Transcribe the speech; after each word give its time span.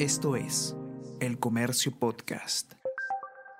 Esto 0.00 0.34
es 0.34 0.74
El 1.20 1.38
Comercio 1.38 1.92
Podcast. 1.92 2.72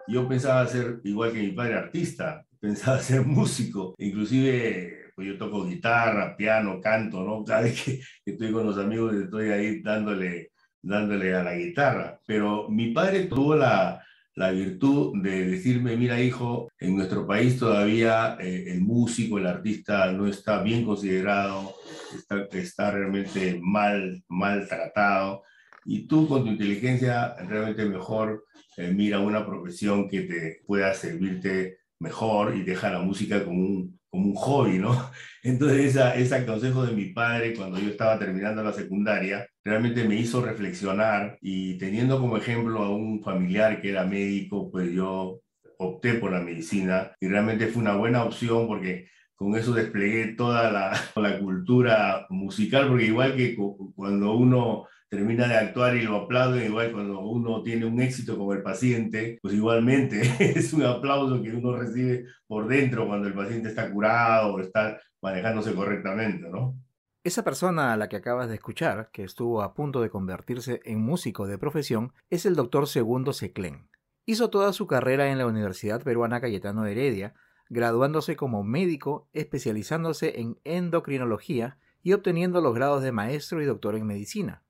Yo 0.08 0.26
pensaba 0.26 0.66
ser 0.66 1.02
igual 1.04 1.32
que 1.32 1.42
mi 1.42 1.52
padre 1.52 1.74
artista, 1.74 2.46
pensaba 2.58 2.98
ser 3.02 3.26
músico, 3.26 3.95
inclusive 3.98 5.12
pues 5.14 5.29
yo 5.29 5.37
toco 5.37 5.66
guitarra, 5.66 6.34
piano, 6.38 6.80
canto, 6.80 7.22
¿no? 7.22 7.45
Cada 7.45 7.61
vez 7.61 7.84
que, 7.84 8.00
estoy 8.24 8.53
con 8.53 8.64
los 8.64 8.79
amigos 8.79 9.14
estoy 9.16 9.50
ahí 9.50 9.82
dándole, 9.82 10.53
dándole 10.80 11.34
a 11.34 11.43
la 11.43 11.54
guitarra. 11.57 12.18
Pero 12.26 12.70
mi 12.70 12.93
padre 12.93 13.25
tuvo 13.25 13.54
la, 13.54 14.02
la 14.34 14.50
virtud 14.50 15.20
de 15.22 15.45
decirme, 15.46 15.95
mira 15.98 16.22
hijo, 16.22 16.70
en 16.79 16.96
nuestro 16.96 17.27
país 17.27 17.59
todavía 17.59 18.38
eh, 18.41 18.64
el 18.68 18.80
músico, 18.80 19.36
el 19.36 19.46
artista 19.46 20.11
no 20.11 20.27
está 20.27 20.62
bien 20.62 20.86
considerado, 20.86 21.75
está, 22.16 22.48
está 22.57 22.93
realmente 22.93 23.61
mal, 23.62 24.25
mal 24.27 24.66
tratado 24.66 25.43
y 25.84 26.06
tú 26.06 26.28
con 26.28 26.44
tu 26.44 26.50
inteligencia 26.50 27.34
realmente 27.48 27.84
mejor 27.86 28.44
eh, 28.76 28.93
mira 28.93 29.18
una 29.18 29.44
profesión 29.44 30.08
que 30.08 30.22
te 30.22 30.61
pueda 30.66 30.94
servirte 30.94 31.79
mejor 31.98 32.56
y 32.56 32.62
deja 32.62 32.91
la 32.91 33.00
música 33.00 33.44
como 33.44 33.58
un, 33.58 34.00
como 34.08 34.27
un 34.28 34.34
hobby, 34.34 34.78
¿no? 34.78 35.11
Entonces 35.42 35.86
esa, 35.86 36.14
ese 36.14 36.47
consejo 36.47 36.86
de 36.86 36.94
mi 36.94 37.06
padre 37.06 37.55
cuando 37.55 37.78
yo 37.78 37.91
estaba 37.91 38.19
terminando 38.19 38.62
la 38.62 38.72
secundaria 38.72 39.47
realmente 39.64 40.05
me 40.05 40.16
hizo 40.16 40.42
reflexionar 40.42 41.38
y 41.41 41.77
teniendo 41.78 42.19
como 42.20 42.36
ejemplo 42.36 42.83
a 42.83 42.94
un 42.94 43.22
familiar 43.22 43.80
que 43.80 43.91
era 43.91 44.05
médico, 44.05 44.70
pues 44.70 44.92
yo 44.92 45.41
opté 45.78 46.14
por 46.14 46.33
la 46.33 46.41
medicina 46.41 47.12
y 47.20 47.28
realmente 47.28 47.66
fue 47.69 47.83
una 47.83 47.97
buena 47.97 48.24
opción 48.24 48.66
porque 48.66 49.08
con 49.34 49.56
eso 49.56 49.72
desplegué 49.72 50.34
toda 50.34 50.70
la, 50.70 50.92
la 51.16 51.38
cultura 51.38 52.27
musical, 52.30 52.88
porque 52.88 53.06
igual 53.06 53.36
que 53.36 53.56
cuando 53.94 54.34
uno 54.34 54.86
termina 55.11 55.48
de 55.48 55.56
actuar 55.56 55.97
y 55.97 56.03
lo 56.03 56.17
aplauden, 56.17 56.64
igual 56.64 56.92
cuando 56.92 57.19
uno 57.19 57.62
tiene 57.62 57.84
un 57.84 58.00
éxito 58.00 58.39
como 58.39 58.53
el 58.55 58.62
paciente, 58.62 59.39
pues 59.42 59.55
igualmente 59.55 60.22
es 60.39 60.72
un 60.72 60.84
aplauso 60.84 61.42
que 61.42 61.52
uno 61.52 61.77
recibe 61.77 62.27
por 62.47 62.69
dentro 62.69 63.06
cuando 63.06 63.27
el 63.27 63.34
paciente 63.34 63.69
está 63.69 63.91
curado 63.91 64.55
o 64.55 64.61
está 64.61 64.98
manejándose 65.20 65.75
correctamente, 65.75 66.48
¿no? 66.48 66.77
Esa 67.22 67.44
persona 67.44 67.92
a 67.92 67.97
la 67.98 68.08
que 68.08 68.17
acabas 68.17 68.48
de 68.48 68.55
escuchar, 68.55 69.11
que 69.12 69.25
estuvo 69.25 69.62
a 69.62 69.75
punto 69.75 70.00
de 70.00 70.08
convertirse 70.08 70.80
en 70.84 71.00
músico 71.00 71.47
de 71.47 71.58
profesión, 71.58 72.14
es 72.30 72.47
el 72.47 72.55
doctor 72.55 72.86
Segundo 72.86 73.34
Seclén. 73.34 73.91
Hizo 74.24 74.48
toda 74.48 74.72
su 74.72 74.86
carrera 74.86 75.30
en 75.30 75.36
la 75.36 75.47
Universidad 75.47 76.02
Peruana 76.02 76.41
Cayetano 76.41 76.86
Heredia, 76.86 77.34
graduándose 77.69 78.36
como 78.36 78.62
médico, 78.62 79.28
especializándose 79.34 80.41
en 80.41 80.58
endocrinología 80.64 81.78
y 82.02 82.12
obteniendo 82.12 82.62
los 82.62 82.74
grados 82.74 83.02
de 83.02 83.12
maestro 83.12 83.61
y 83.61 83.67
doctor 83.67 83.97
en 83.97 84.06
medicina. 84.06 84.62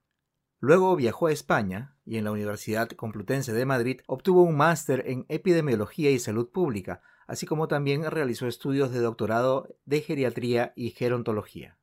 Luego 0.60 0.94
viajó 0.94 1.28
a 1.28 1.32
España 1.32 1.96
y 2.04 2.18
en 2.18 2.24
la 2.24 2.32
Universidad 2.32 2.90
Complutense 2.90 3.54
de 3.54 3.64
Madrid 3.64 4.02
obtuvo 4.06 4.42
un 4.42 4.58
máster 4.58 5.04
en 5.06 5.24
epidemiología 5.30 6.10
y 6.10 6.18
salud 6.18 6.50
pública, 6.50 7.00
así 7.26 7.46
como 7.46 7.66
también 7.66 8.08
realizó 8.10 8.46
estudios 8.46 8.92
de 8.92 9.00
doctorado 9.00 9.74
de 9.86 10.02
geriatría 10.02 10.74
y 10.76 10.90
gerontología. 10.90 11.78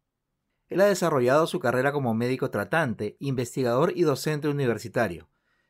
Él 0.70 0.82
ha 0.82 0.86
desarrollado 0.86 1.48
su 1.48 1.60
carrera 1.60 1.92
como 1.92 2.14
médico 2.14 2.52
tratante, 2.52 3.18
investigador 3.20 3.94
y 3.96 4.04
docente 4.04 4.48
universitario. 4.48 5.28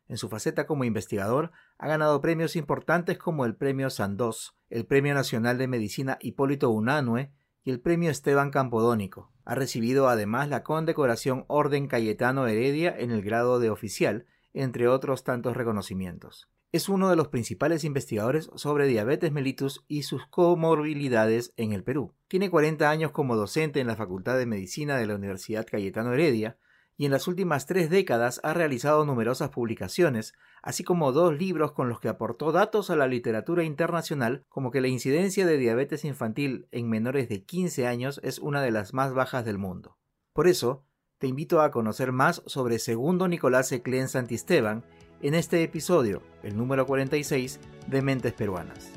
En 0.07 0.17
su 0.17 0.27
faceta 0.27 0.65
como 0.65 0.83
investigador 0.83 1.51
ha 1.77 1.87
ganado 1.87 2.19
premios 2.19 2.55
importantes 2.57 3.17
como 3.17 3.45
el 3.45 3.55
Premio 3.55 3.89
Sandoz, 3.89 4.57
el 4.69 4.85
Premio 4.85 5.13
Nacional 5.13 5.57
de 5.57 5.67
Medicina 5.67 6.17
Hipólito 6.19 6.71
Unanue 6.71 7.31
y 7.63 7.71
el 7.71 7.79
Premio 7.79 8.09
Esteban 8.09 8.51
Campodónico. 8.51 9.31
Ha 9.47 9.55
recibido 9.55 10.09
además 10.09 10.49
la 10.49 10.61
condecoración 10.61 11.45
Orden 11.47 11.87
Cayetano 11.87 12.47
Heredia 12.47 12.93
en 12.99 13.11
el 13.11 13.21
grado 13.21 13.61
de 13.61 13.69
oficial, 13.69 14.25
entre 14.53 14.89
otros 14.89 15.23
tantos 15.23 15.55
reconocimientos. 15.55 16.49
Es 16.73 16.89
uno 16.89 17.09
de 17.09 17.15
los 17.15 17.29
principales 17.29 17.85
investigadores 17.85 18.49
sobre 18.55 18.87
diabetes 18.87 19.31
mellitus 19.31 19.85
y 19.87 20.03
sus 20.03 20.27
comorbilidades 20.27 21.53
en 21.55 21.71
el 21.71 21.85
Perú. 21.85 22.13
Tiene 22.27 22.49
40 22.49 22.89
años 22.89 23.11
como 23.11 23.37
docente 23.37 23.79
en 23.79 23.87
la 23.87 23.95
Facultad 23.95 24.37
de 24.37 24.47
Medicina 24.47 24.97
de 24.97 25.07
la 25.07 25.15
Universidad 25.15 25.65
Cayetano 25.65 26.11
Heredia 26.11 26.57
y 26.97 27.05
en 27.05 27.11
las 27.11 27.27
últimas 27.27 27.67
tres 27.67 27.89
décadas 27.89 28.41
ha 28.43 28.53
realizado 28.53 29.05
numerosas 29.05 29.51
publicaciones, 29.51 30.33
así 30.63 30.83
como 30.83 31.11
dos 31.11 31.37
libros 31.37 31.71
con 31.71 31.89
los 31.89 31.99
que 31.99 32.09
aportó 32.09 32.51
datos 32.51 32.89
a 32.89 32.95
la 32.95 33.07
literatura 33.07 33.63
internacional 33.63 34.43
como 34.49 34.71
que 34.71 34.81
la 34.81 34.87
incidencia 34.87 35.45
de 35.45 35.57
diabetes 35.57 36.03
infantil 36.03 36.67
en 36.71 36.89
menores 36.89 37.29
de 37.29 37.43
15 37.43 37.85
años 37.85 38.19
es 38.23 38.39
una 38.39 38.61
de 38.61 38.71
las 38.71 38.93
más 38.93 39.13
bajas 39.13 39.45
del 39.45 39.59
mundo. 39.59 39.97
Por 40.33 40.47
eso, 40.47 40.83
te 41.19 41.27
invito 41.27 41.61
a 41.61 41.71
conocer 41.71 42.11
más 42.11 42.41
sobre 42.47 42.79
Segundo 42.79 43.27
Nicolás 43.27 43.71
Eclén 43.71 44.07
Santisteban 44.07 44.83
en 45.21 45.35
este 45.35 45.63
episodio, 45.63 46.21
el 46.43 46.57
número 46.57 46.85
46 46.85 47.59
de 47.87 48.01
Mentes 48.01 48.33
Peruanas. 48.33 48.91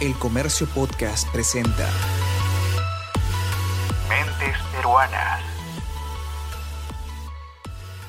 El 0.00 0.14
Comercio 0.18 0.66
Podcast 0.74 1.26
presenta 1.32 1.88
peruanas. 4.86 5.42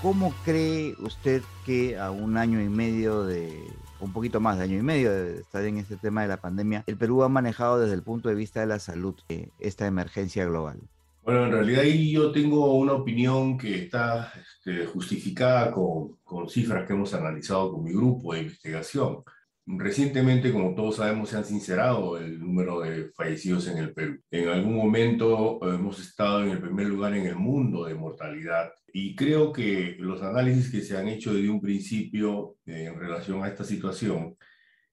¿Cómo 0.02 0.34
cree 0.46 0.96
usted 1.00 1.42
que 1.66 1.98
a 1.98 2.12
un 2.12 2.38
año 2.38 2.62
y 2.62 2.70
medio 2.70 3.24
de, 3.24 3.64
un 4.00 4.14
poquito 4.14 4.40
más 4.40 4.58
de 4.58 4.66
año 4.66 4.78
y 4.78 4.84
medio 4.84 5.12
de 5.12 5.40
estar 5.40 5.64
en 5.66 5.78
este 5.78 5.98
tema 5.98 6.22
de 6.22 6.28
la 6.28 6.38
pandemia, 6.38 6.84
el 6.86 6.98
Perú 6.98 7.24
ha 7.24 7.30
manejado 7.30 7.80
desde 7.80 7.96
el 7.96 8.04
punto 8.04 8.30
de 8.30 8.36
vista 8.36 8.60
de 8.60 8.68
la 8.68 8.80
salud 8.80 9.16
eh, 9.30 9.50
esta 9.60 9.88
emergencia 9.88 10.46
global? 10.46 10.80
Bueno, 11.24 11.46
en 11.46 11.52
realidad 11.52 11.82
ahí 11.82 12.12
yo 12.12 12.32
tengo 12.32 12.76
una 12.76 12.94
opinión 12.94 13.58
que 13.58 13.84
está 13.84 14.32
este, 14.40 14.86
justificada 14.86 15.72
con, 15.72 16.18
con 16.24 16.48
cifras 16.48 16.86
que 16.86 16.94
hemos 16.94 17.14
analizado 17.14 17.74
con 17.74 17.84
mi 17.84 17.92
grupo 17.92 18.34
de 18.34 18.42
investigación. 18.42 19.24
Recientemente, 19.70 20.54
como 20.54 20.74
todos 20.74 20.96
sabemos, 20.96 21.30
se 21.30 21.36
han 21.36 21.44
sincerado 21.44 22.18
el 22.18 22.40
número 22.40 22.80
de 22.80 23.12
fallecidos 23.12 23.68
en 23.68 23.78
el 23.78 23.94
Perú. 23.94 24.18
En 24.32 24.48
algún 24.48 24.74
momento 24.78 25.60
eh, 25.62 25.76
hemos 25.76 26.00
estado 26.00 26.42
en 26.46 26.52
el 26.52 26.62
primer 26.62 26.88
lugar 26.88 27.14
en 27.14 27.26
el 27.26 27.36
mundo 27.36 27.84
de 27.84 27.94
mortalidad 27.94 28.72
y 28.94 29.14
creo 29.14 29.52
que 29.52 29.98
los 30.00 30.24
análisis 30.24 30.72
que 30.72 30.80
se 30.80 30.96
han 30.96 31.10
hecho 31.10 31.34
desde 31.34 31.50
un 31.50 31.60
principio 31.60 32.56
eh, 32.66 32.86
en 32.86 32.98
relación 32.98 33.44
a 33.44 33.50
esta 33.50 33.66
situación 33.66 34.38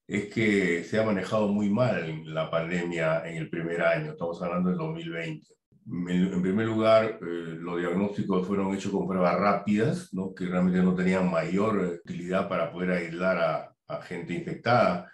es 0.09 0.27
que 0.27 0.83
se 0.83 0.99
ha 0.99 1.05
manejado 1.05 1.47
muy 1.47 1.71
mal 1.71 2.25
la 2.27 2.51
pandemia 2.51 3.23
en 3.29 3.37
el 3.37 3.49
primer 3.49 3.81
año, 3.81 4.11
estamos 4.11 4.43
hablando 4.43 4.71
del 4.71 4.79
2020. 4.79 5.55
En, 5.87 6.43
primer 6.43 6.67
lugar, 6.67 7.21
eh, 7.23 7.57
los 7.61 7.79
diagnósticos 7.79 8.45
fueron 8.45 8.75
hechos 8.75 8.91
con 8.91 9.07
pruebas 9.07 9.39
rápidas, 9.39 10.13
¿no? 10.13 10.35
que 10.35 10.47
realmente 10.47 10.83
no 10.83 10.97
tenían 10.97 11.31
mayor 11.31 12.01
utilidad 12.05 12.49
para 12.49 12.73
poder 12.73 12.91
aislar 12.91 13.39
a, 13.39 13.74
a 13.89 14.03
gente 14.03 14.35
infectada. 14.35 15.11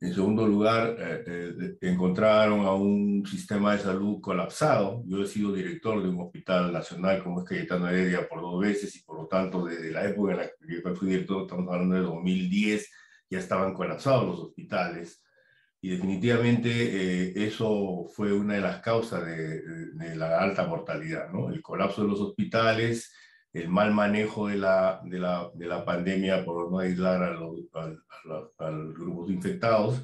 En 0.00 0.14
segundo 0.14 0.46
lugar, 0.46 0.96
eh, 0.96 1.24
eh, 1.26 1.78
encontraron 1.80 2.64
a 2.64 2.72
un 2.72 3.26
sistema 3.26 3.72
de 3.72 3.82
salud 3.82 4.20
colapsado. 4.20 5.02
Yo 5.06 5.22
he 5.22 5.26
sido 5.26 5.52
director 5.52 6.00
de 6.00 6.08
un 6.08 6.20
hospital 6.20 6.72
nacional 6.72 7.22
como 7.22 7.40
es 7.40 7.48
Cayetano 7.48 7.88
Heredia 7.88 8.28
por 8.28 8.40
dos 8.40 8.60
veces 8.60 8.94
y 8.94 9.02
por 9.02 9.16
lo 9.16 9.26
tanto 9.26 9.64
desde 9.64 9.90
la 9.90 10.04
época 10.08 10.32
en 10.32 10.38
la 10.38 10.46
que 10.46 10.82
yo 10.84 10.94
fui 10.94 11.08
director, 11.08 11.42
estamos 11.42 11.66
hablando 11.72 11.96
de 11.96 12.02
2010, 12.02 12.92
ya 13.28 13.38
estaban 13.40 13.74
colapsados 13.74 14.26
los 14.26 14.40
hospitales. 14.40 15.24
Y 15.80 15.90
definitivamente 15.90 16.70
eh, 16.70 17.32
eso 17.46 18.06
fue 18.14 18.32
una 18.32 18.54
de 18.54 18.60
las 18.60 18.80
causas 18.80 19.26
de, 19.26 19.62
de, 19.94 20.16
la 20.16 20.38
alta 20.38 20.66
mortalidad, 20.66 21.30
¿no? 21.30 21.50
El 21.50 21.62
colapso 21.62 22.02
de 22.02 22.08
los 22.08 22.20
hospitales, 22.20 23.12
el 23.52 23.68
mal 23.68 23.92
manejo 23.92 24.48
de 24.48 24.56
la, 24.56 25.00
de 25.04 25.18
la, 25.18 25.50
de 25.54 25.66
la 25.66 25.84
pandemia 25.84 26.44
por 26.44 26.70
no 26.70 26.78
aislar 26.78 27.22
a 27.22 27.30
los, 27.32 27.60
a, 28.58 28.70
los 28.70 28.94
grupos 28.94 29.30
infectados 29.30 30.02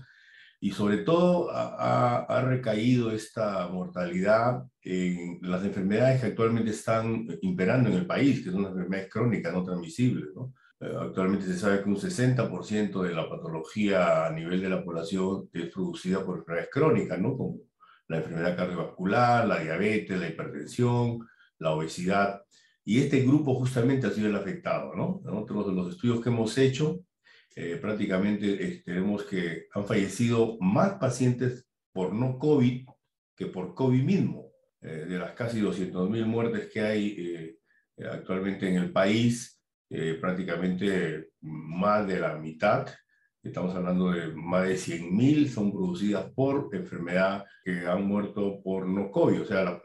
y 0.61 0.71
sobre 0.71 0.99
todo 0.99 1.51
ha, 1.53 2.41
recaído 2.43 3.11
esta 3.11 3.69
mortalidad 3.69 4.65
en 4.81 5.39
las 5.43 5.63
enfermedades 5.63 6.21
que 6.21 6.29
actualmente 6.29 6.71
están 6.71 7.27
imperando 7.43 7.91
en 7.91 7.97
el 7.97 8.07
país, 8.07 8.43
que 8.43 8.51
son 8.51 8.65
enfermedades 8.65 9.13
crónicas 9.13 9.53
no 9.53 9.63
transmisibles. 9.63 10.35
¿no? 10.35 10.55
Eh, 10.81 10.97
actualmente 10.99 11.45
se 11.45 11.59
sabe 11.59 11.83
que 11.83 11.89
un 11.91 11.97
60% 11.97 13.03
de 13.03 13.15
la 13.15 13.29
patología 13.29 14.27
a 14.27 14.31
nivel 14.31 14.63
de 14.63 14.71
la 14.71 14.83
población 14.83 15.51
es 15.53 15.71
producida 15.71 16.25
por 16.25 16.39
enfermedades 16.39 16.71
crónicas, 16.73 17.19
¿no? 17.21 17.37
como 17.37 17.59
la 18.09 18.19
enfermedad 18.19 18.57
cardiovascular, 18.57 19.47
la 19.47 19.61
diabetes, 19.61 20.19
la 20.19 20.29
hipertensión, 20.29 21.27
la 21.59 21.73
obesidad. 21.73 22.43
Y 22.85 23.01
este 23.01 23.23
grupo 23.23 23.55
justamente 23.55 24.07
ha 24.07 24.11
sido 24.11 24.29
el 24.29 24.37
afectado, 24.37 24.95
¿no? 24.95 25.21
Nosotros 25.25 25.73
los 25.73 25.95
estudios 25.95 26.21
que 26.21 26.29
hemos 26.29 26.57
hecho, 26.59 27.01
eh, 27.57 27.79
prácticamente 27.81 28.83
tenemos 28.85 29.25
que 29.25 29.67
han 29.73 29.87
fallecido 29.87 30.59
más 30.61 30.95
pacientes 30.95 31.67
por 31.93 32.13
no 32.13 32.39
COVID 32.39 32.87
que 33.37 33.47
por 33.47 33.75
COVID 33.75 34.03
mismo. 34.03 34.51
Eh, 34.81 35.07
de 35.09 35.19
las 35.19 35.33
casi 35.33 35.61
200.000 35.61 36.27
muertes 36.27 36.69
que 36.71 36.81
hay 36.81 37.17
eh, 37.19 37.59
actualmente 38.11 38.69
en 38.69 38.77
el 38.77 38.93
país, 38.93 39.51
prácticamente 40.21 41.29
más 41.41 42.05
de 42.09 42.19
la 42.19 42.37
mitad 42.37 42.89
Estamos 43.45 43.75
hablando 43.75 44.11
de 44.11 44.33
más 44.33 44.67
de 44.67 44.75
100.000 44.75 45.49
son 45.49 45.71
producidas 45.71 46.33
por 46.33 46.71
enfermedad 46.73 47.45
que 47.63 47.87
han 47.87 48.07
muerto 48.07 48.63
por 48.63 48.89
no 48.89 49.11
COVID. 49.11 49.43
O 49.43 49.45
sea, 49.45 49.83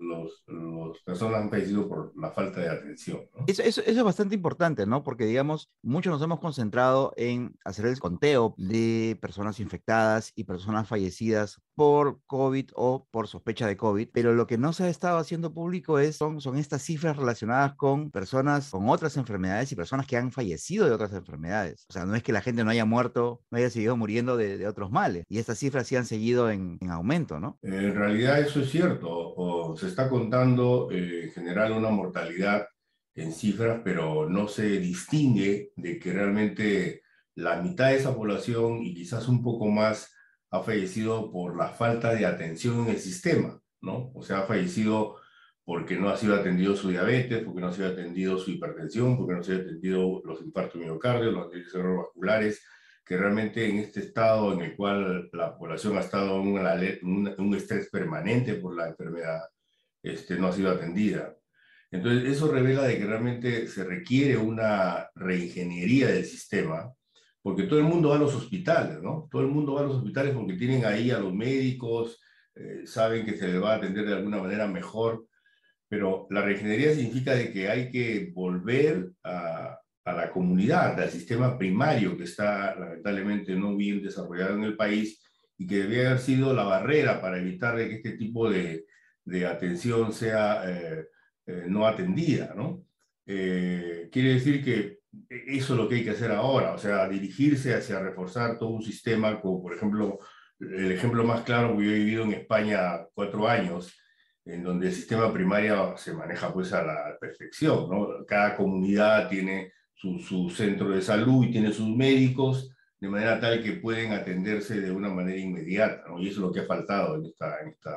los, 0.00 0.44
los, 0.46 1.00
personas 1.02 1.42
han 1.42 1.50
fallecido 1.50 1.88
por 1.88 2.12
la 2.16 2.30
falta 2.30 2.60
de 2.60 2.68
atención. 2.68 3.20
¿no? 3.34 3.44
Eso, 3.46 3.62
eso, 3.62 3.80
eso, 3.80 3.98
es 3.98 4.04
bastante 4.04 4.34
importante, 4.34 4.86
¿no? 4.86 5.02
Porque, 5.02 5.26
digamos, 5.26 5.70
muchos 5.82 6.12
nos 6.12 6.22
hemos 6.22 6.40
concentrado 6.40 7.12
en 7.16 7.56
hacer 7.64 7.86
el 7.86 7.98
conteo 7.98 8.54
de 8.56 9.18
personas 9.20 9.60
infectadas 9.60 10.32
y 10.34 10.44
personas 10.44 10.88
fallecidas 10.88 11.60
por 11.74 12.20
COVID 12.26 12.70
o 12.74 13.06
por 13.10 13.28
sospecha 13.28 13.66
de 13.66 13.76
COVID, 13.76 14.08
pero 14.12 14.32
lo 14.32 14.46
que 14.46 14.56
no 14.56 14.72
se 14.72 14.84
ha 14.84 14.88
estado 14.88 15.18
haciendo 15.18 15.52
público 15.52 15.98
es, 15.98 16.16
son, 16.16 16.40
son 16.40 16.56
estas 16.56 16.82
cifras 16.82 17.16
relacionadas 17.16 17.74
con 17.74 18.10
personas 18.10 18.70
con 18.70 18.88
otras 18.88 19.16
enfermedades 19.18 19.70
y 19.72 19.76
personas 19.76 20.06
que 20.06 20.16
han 20.16 20.32
fallecido 20.32 20.86
de 20.86 20.92
otras 20.92 21.12
enfermedades. 21.12 21.84
O 21.90 21.92
sea, 21.92 22.06
no 22.06 22.14
es 22.14 22.22
que 22.22 22.32
la 22.32 22.40
gente 22.40 22.64
no 22.64 22.70
haya 22.70 22.86
muerto, 22.86 23.42
no 23.50 23.58
haya 23.58 23.68
seguido 23.68 23.96
muriendo 23.96 24.36
de, 24.38 24.56
de 24.56 24.66
otros 24.66 24.90
males. 24.90 25.24
Y 25.28 25.38
estas 25.38 25.58
cifras 25.58 25.86
sí 25.86 25.96
han 25.96 26.06
seguido 26.06 26.50
en, 26.50 26.78
en 26.80 26.90
aumento, 26.90 27.38
¿no? 27.38 27.58
En 27.62 27.94
realidad 27.94 28.40
eso 28.40 28.60
es 28.60 28.70
cierto. 28.70 29.08
O 29.10 29.75
se 29.76 29.88
está 29.88 30.08
contando 30.08 30.88
eh, 30.90 31.24
en 31.24 31.32
general 31.32 31.72
una 31.72 31.90
mortalidad 31.90 32.66
en 33.14 33.32
cifras, 33.32 33.80
pero 33.84 34.28
no 34.28 34.48
se 34.48 34.78
distingue 34.78 35.72
de 35.76 35.98
que 35.98 36.12
realmente 36.12 37.02
la 37.34 37.60
mitad 37.62 37.90
de 37.90 37.96
esa 37.96 38.14
población 38.14 38.82
y 38.82 38.94
quizás 38.94 39.28
un 39.28 39.42
poco 39.42 39.66
más 39.66 40.12
ha 40.50 40.62
fallecido 40.62 41.30
por 41.30 41.56
la 41.56 41.68
falta 41.68 42.14
de 42.14 42.26
atención 42.26 42.84
en 42.84 42.90
el 42.90 42.98
sistema, 42.98 43.60
¿no? 43.80 44.10
O 44.14 44.22
sea, 44.22 44.40
ha 44.40 44.46
fallecido 44.46 45.16
porque 45.64 45.96
no 45.96 46.08
ha 46.08 46.16
sido 46.16 46.36
atendido 46.36 46.76
su 46.76 46.90
diabetes, 46.90 47.42
porque 47.44 47.60
no 47.60 47.68
ha 47.68 47.72
sido 47.72 47.88
atendido 47.88 48.38
su 48.38 48.52
hipertensión, 48.52 49.16
porque 49.16 49.34
no 49.34 49.40
ha 49.40 49.44
sido 49.44 49.60
atendido 49.62 50.22
los 50.24 50.40
infartos 50.40 50.80
miocardios, 50.80 51.34
los 51.34 51.50
cerebrovasculares, 51.72 52.64
que 53.04 53.16
realmente 53.16 53.68
en 53.68 53.78
este 53.78 54.00
estado 54.00 54.52
en 54.52 54.60
el 54.60 54.76
cual 54.76 55.28
la 55.32 55.56
población 55.56 55.96
ha 55.96 56.00
estado 56.00 56.40
en 56.40 56.98
un 57.02 57.54
estrés 57.54 57.88
permanente 57.90 58.54
por 58.54 58.76
la 58.76 58.88
enfermedad, 58.88 59.40
este, 60.06 60.36
no 60.36 60.48
ha 60.48 60.52
sido 60.52 60.70
atendida. 60.70 61.36
Entonces, 61.90 62.30
eso 62.30 62.50
revela 62.50 62.84
de 62.84 62.98
que 62.98 63.06
realmente 63.06 63.68
se 63.68 63.84
requiere 63.84 64.36
una 64.36 65.08
reingeniería 65.14 66.08
del 66.08 66.24
sistema, 66.24 66.92
porque 67.42 67.64
todo 67.64 67.78
el 67.78 67.84
mundo 67.84 68.10
va 68.10 68.16
a 68.16 68.20
los 68.20 68.34
hospitales, 68.34 69.00
¿no? 69.02 69.28
Todo 69.30 69.42
el 69.42 69.48
mundo 69.48 69.74
va 69.74 69.82
a 69.82 69.84
los 69.84 69.96
hospitales 69.96 70.34
porque 70.34 70.54
tienen 70.54 70.84
ahí 70.84 71.10
a 71.10 71.18
los 71.18 71.32
médicos, 71.32 72.20
eh, 72.54 72.82
saben 72.86 73.24
que 73.24 73.36
se 73.36 73.48
les 73.48 73.62
va 73.62 73.74
a 73.74 73.76
atender 73.76 74.06
de 74.06 74.14
alguna 74.14 74.38
manera 74.38 74.66
mejor, 74.66 75.26
pero 75.88 76.26
la 76.30 76.42
reingeniería 76.42 76.92
significa 76.94 77.34
de 77.34 77.52
que 77.52 77.68
hay 77.68 77.90
que 77.90 78.32
volver 78.34 79.10
a, 79.22 79.78
a 80.04 80.12
la 80.12 80.30
comunidad, 80.30 81.00
al 81.00 81.10
sistema 81.10 81.56
primario 81.56 82.16
que 82.16 82.24
está 82.24 82.74
lamentablemente 82.74 83.54
no 83.54 83.76
bien 83.76 84.02
desarrollado 84.02 84.54
en 84.54 84.64
el 84.64 84.76
país 84.76 85.22
y 85.58 85.66
que 85.66 85.82
debía 85.82 86.08
haber 86.08 86.18
sido 86.18 86.52
la 86.52 86.64
barrera 86.64 87.20
para 87.20 87.38
evitar 87.38 87.76
que 87.76 87.94
este 87.94 88.12
tipo 88.12 88.50
de, 88.50 88.86
de 89.26 89.46
atención 89.46 90.12
sea 90.12 90.62
eh, 90.66 91.08
eh, 91.46 91.64
no 91.68 91.86
atendida, 91.86 92.54
¿no? 92.56 92.86
Eh, 93.26 94.08
quiere 94.10 94.34
decir 94.34 94.64
que 94.64 95.00
eso 95.28 95.74
es 95.74 95.80
lo 95.80 95.88
que 95.88 95.96
hay 95.96 96.04
que 96.04 96.10
hacer 96.10 96.30
ahora, 96.30 96.72
o 96.72 96.78
sea, 96.78 97.08
dirigirse 97.08 97.74
hacia 97.74 97.98
reforzar 97.98 98.58
todo 98.58 98.70
un 98.70 98.82
sistema, 98.82 99.40
como 99.40 99.62
por 99.62 99.74
ejemplo, 99.74 100.18
el 100.60 100.92
ejemplo 100.92 101.24
más 101.24 101.42
claro, 101.42 101.74
yo 101.80 101.90
he 101.90 101.98
vivido 101.98 102.22
en 102.24 102.34
España 102.34 103.06
cuatro 103.14 103.48
años, 103.48 103.94
en 104.44 104.62
donde 104.62 104.88
el 104.88 104.94
sistema 104.94 105.32
primario 105.32 105.96
se 105.96 106.14
maneja 106.14 106.52
pues 106.52 106.72
a 106.72 106.84
la 106.84 107.16
perfección, 107.20 107.90
¿no? 107.90 108.24
Cada 108.26 108.56
comunidad 108.56 109.28
tiene 109.28 109.72
su, 109.94 110.20
su 110.20 110.50
centro 110.50 110.90
de 110.90 111.02
salud 111.02 111.44
y 111.44 111.50
tiene 111.50 111.72
sus 111.72 111.88
médicos, 111.88 112.70
de 113.00 113.08
manera 113.08 113.40
tal 113.40 113.62
que 113.62 113.72
pueden 113.72 114.12
atenderse 114.12 114.80
de 114.80 114.90
una 114.92 115.08
manera 115.08 115.38
inmediata, 115.38 116.04
¿no? 116.08 116.20
Y 116.20 116.28
eso 116.28 116.40
es 116.40 116.46
lo 116.46 116.52
que 116.52 116.60
ha 116.60 116.66
faltado 116.66 117.16
en 117.16 117.26
esta, 117.26 117.60
en 117.60 117.68
esta, 117.70 117.92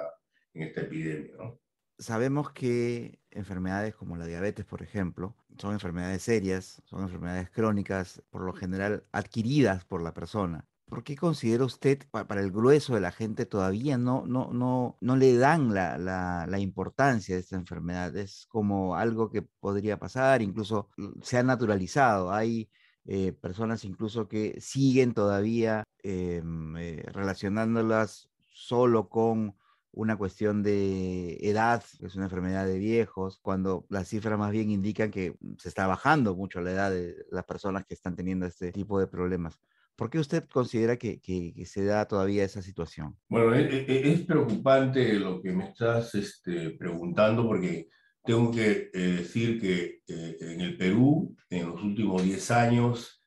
en 0.53 0.63
esta 0.63 0.81
epidemia, 0.81 1.33
¿no? 1.37 1.59
Sabemos 1.97 2.51
que 2.51 3.19
enfermedades 3.29 3.93
como 3.93 4.15
la 4.15 4.25
diabetes, 4.25 4.65
por 4.65 4.81
ejemplo, 4.81 5.35
son 5.57 5.73
enfermedades 5.73 6.23
serias, 6.23 6.81
son 6.85 7.03
enfermedades 7.03 7.49
crónicas, 7.49 8.23
por 8.29 8.43
lo 8.43 8.53
general 8.53 9.03
adquiridas 9.11 9.83
por 9.83 10.01
la 10.01 10.13
persona. 10.13 10.65
¿Por 10.85 11.03
qué 11.03 11.15
considera 11.15 11.65
usted, 11.65 11.99
para 12.09 12.41
el 12.41 12.51
grueso 12.51 12.95
de 12.95 13.01
la 13.01 13.11
gente, 13.11 13.45
todavía 13.45 13.97
no, 13.97 14.25
no, 14.25 14.51
no, 14.51 14.97
no 15.01 15.15
le 15.17 15.37
dan 15.37 15.73
la, 15.73 15.99
la, 15.99 16.47
la, 16.47 16.59
importancia 16.59 17.35
de 17.35 17.41
esta 17.41 17.57
enfermedad? 17.57 18.15
Es 18.17 18.47
como 18.47 18.95
algo 18.95 19.29
que 19.29 19.43
podría 19.43 19.99
pasar, 19.99 20.41
incluso 20.41 20.89
se 21.21 21.37
ha 21.37 21.43
naturalizado. 21.43 22.31
Hay 22.31 22.69
eh, 23.05 23.33
personas 23.33 23.85
incluso 23.85 24.27
que 24.27 24.59
siguen 24.61 25.13
todavía 25.13 25.83
eh, 26.03 26.41
eh, 26.77 27.03
relacionándolas 27.11 28.29
solo 28.45 29.09
con 29.09 29.55
una 29.91 30.17
cuestión 30.17 30.63
de 30.63 31.37
edad, 31.41 31.83
es 32.01 32.15
una 32.15 32.25
enfermedad 32.25 32.65
de 32.65 32.77
viejos, 32.77 33.39
cuando 33.41 33.85
las 33.89 34.07
cifras 34.07 34.37
más 34.37 34.51
bien 34.51 34.69
indican 34.69 35.11
que 35.11 35.35
se 35.57 35.69
está 35.69 35.87
bajando 35.87 36.35
mucho 36.35 36.61
la 36.61 36.71
edad 36.71 36.91
de 36.91 37.15
las 37.31 37.45
personas 37.45 37.85
que 37.85 37.93
están 37.93 38.15
teniendo 38.15 38.45
este 38.45 38.71
tipo 38.71 38.99
de 38.99 39.07
problemas. 39.07 39.59
¿Por 39.95 40.09
qué 40.09 40.19
usted 40.19 40.45
considera 40.47 40.95
que, 40.95 41.19
se 41.65 41.83
da 41.83 42.07
todavía 42.07 42.45
esa 42.45 42.61
situación? 42.61 43.17
Bueno, 43.27 43.53
es, 43.53 43.73
e, 43.73 43.85
e, 43.87 44.13
es 44.13 44.21
preocupante 44.21 45.13
lo 45.15 45.41
que 45.41 45.51
me 45.51 45.65
estás 45.65 46.15
este, 46.15 46.71
preguntando 46.71 47.45
porque 47.45 47.89
tengo 48.23 48.51
que 48.51 48.89
eh, 48.93 48.99
decir 49.17 49.59
que 49.59 50.01
eh, 50.07 50.37
en 50.39 50.61
el 50.61 50.77
Perú, 50.77 51.35
en 51.49 51.67
los 51.67 51.83
últimos 51.83 52.23
10 52.23 52.51
años, 52.51 53.18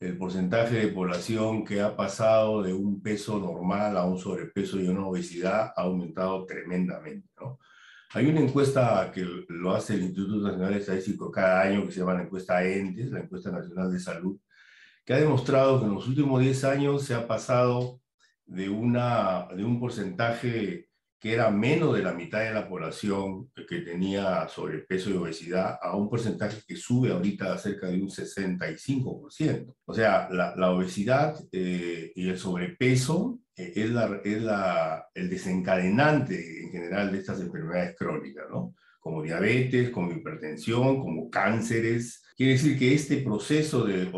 el 0.00 0.16
porcentaje 0.16 0.76
de 0.76 0.88
población 0.88 1.64
que 1.64 1.82
ha 1.82 1.94
pasado 1.94 2.62
de 2.62 2.72
un 2.72 3.02
peso 3.02 3.38
normal 3.38 3.98
a 3.98 4.06
un 4.06 4.18
sobrepeso 4.18 4.80
y 4.80 4.88
una 4.88 5.06
obesidad 5.06 5.72
ha 5.76 5.82
aumentado 5.82 6.46
tremendamente. 6.46 7.28
¿no? 7.38 7.58
Hay 8.12 8.26
una 8.26 8.40
encuesta 8.40 9.12
que 9.14 9.26
lo 9.48 9.72
hace 9.72 9.94
el 9.94 10.02
Instituto 10.02 10.36
Nacional 10.36 10.72
de 10.72 10.80
Estadístico 10.80 11.30
cada 11.30 11.62
año 11.62 11.84
que 11.84 11.92
se 11.92 12.00
llama 12.00 12.14
la 12.14 12.22
encuesta 12.22 12.64
ENTES, 12.64 13.12
la 13.12 13.20
encuesta 13.20 13.50
nacional 13.50 13.92
de 13.92 14.00
salud, 14.00 14.38
que 15.04 15.12
ha 15.12 15.18
demostrado 15.18 15.78
que 15.78 15.86
en 15.86 15.94
los 15.94 16.08
últimos 16.08 16.40
10 16.40 16.64
años 16.64 17.04
se 17.04 17.14
ha 17.14 17.28
pasado 17.28 18.00
de, 18.46 18.70
una, 18.70 19.48
de 19.54 19.64
un 19.64 19.78
porcentaje 19.78 20.89
que 21.20 21.34
era 21.34 21.50
menos 21.50 21.94
de 21.94 22.02
la 22.02 22.14
mitad 22.14 22.40
de 22.40 22.54
la 22.54 22.66
población 22.66 23.50
que 23.68 23.80
tenía 23.80 24.48
sobrepeso 24.48 25.10
y 25.10 25.12
obesidad, 25.12 25.78
a 25.82 25.94
un 25.94 26.08
porcentaje 26.08 26.62
que 26.66 26.76
sube 26.76 27.12
ahorita 27.12 27.52
a 27.52 27.58
cerca 27.58 27.88
de 27.88 28.00
un 28.00 28.08
65%. 28.08 29.74
O 29.84 29.94
sea, 29.94 30.28
la, 30.30 30.56
la 30.56 30.70
obesidad 30.70 31.38
eh, 31.52 32.10
y 32.14 32.30
el 32.30 32.38
sobrepeso 32.38 33.38
eh, 33.54 33.72
es, 33.76 33.90
la, 33.90 34.20
es 34.24 34.42
la, 34.42 35.06
el 35.12 35.28
desencadenante 35.28 36.62
en 36.64 36.70
general 36.70 37.12
de 37.12 37.18
estas 37.18 37.38
enfermedades 37.40 37.94
crónicas, 37.98 38.46
¿no? 38.50 38.74
Como 38.98 39.22
diabetes, 39.22 39.90
como 39.90 40.12
hipertensión, 40.12 41.00
como 41.00 41.28
cánceres. 41.28 42.22
Quiere 42.34 42.52
decir 42.52 42.78
que 42.78 42.94
este 42.94 43.18
proceso 43.18 43.84
de 43.84 44.08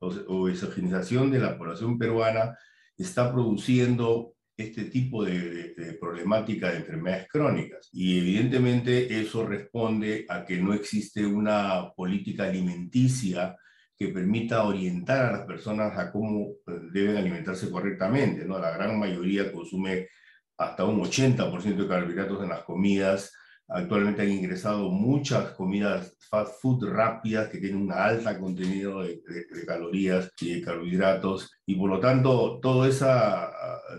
obesogenización 0.00 1.30
de 1.30 1.40
la 1.40 1.58
población 1.58 1.98
peruana 1.98 2.56
está 2.96 3.32
produciendo 3.32 4.34
este 4.58 4.86
tipo 4.86 5.24
de, 5.24 5.96
problemática 6.00 6.70
de 6.70 6.78
enfermedades 6.78 7.28
crónicas. 7.28 7.88
Y 7.92 8.18
evidentemente 8.18 9.20
eso 9.20 9.46
responde 9.46 10.26
a 10.28 10.44
que 10.44 10.58
no 10.58 10.74
existe 10.74 11.24
una 11.24 11.92
política 11.94 12.44
alimenticia 12.44 13.56
que 13.96 14.08
permita 14.08 14.64
orientar 14.64 15.26
a 15.26 15.32
las 15.38 15.46
personas 15.46 15.96
a 15.96 16.10
cómo 16.10 16.48
eh, 16.66 16.72
deben 16.92 17.16
alimentarse 17.16 17.70
correctamente. 17.70 18.44
¿no? 18.44 18.58
La 18.58 18.72
gran 18.72 18.98
mayoría 18.98 19.52
consume 19.52 20.08
hasta 20.56 20.84
un 20.84 21.00
80% 21.00 21.76
de 21.76 21.88
carbohidratos 21.88 22.42
en 22.42 22.48
las 22.48 22.62
comidas, 22.64 23.32
Actualmente 23.70 24.22
han 24.22 24.30
ingresado 24.30 24.88
muchas 24.88 25.50
comidas 25.50 26.16
fast 26.30 26.60
food 26.60 26.88
rápidas 26.88 27.48
que 27.48 27.58
tienen 27.58 27.82
un 27.82 27.92
alta 27.92 28.38
contenido 28.38 29.02
de, 29.02 29.22
calorías 29.66 30.30
y 30.40 30.54
de 30.54 30.62
carbohidratos 30.62 31.50
y 31.66 31.74
por 31.76 31.90
lo 31.90 32.00
tanto 32.00 32.58
todo 32.62 32.86
ese 32.86 33.06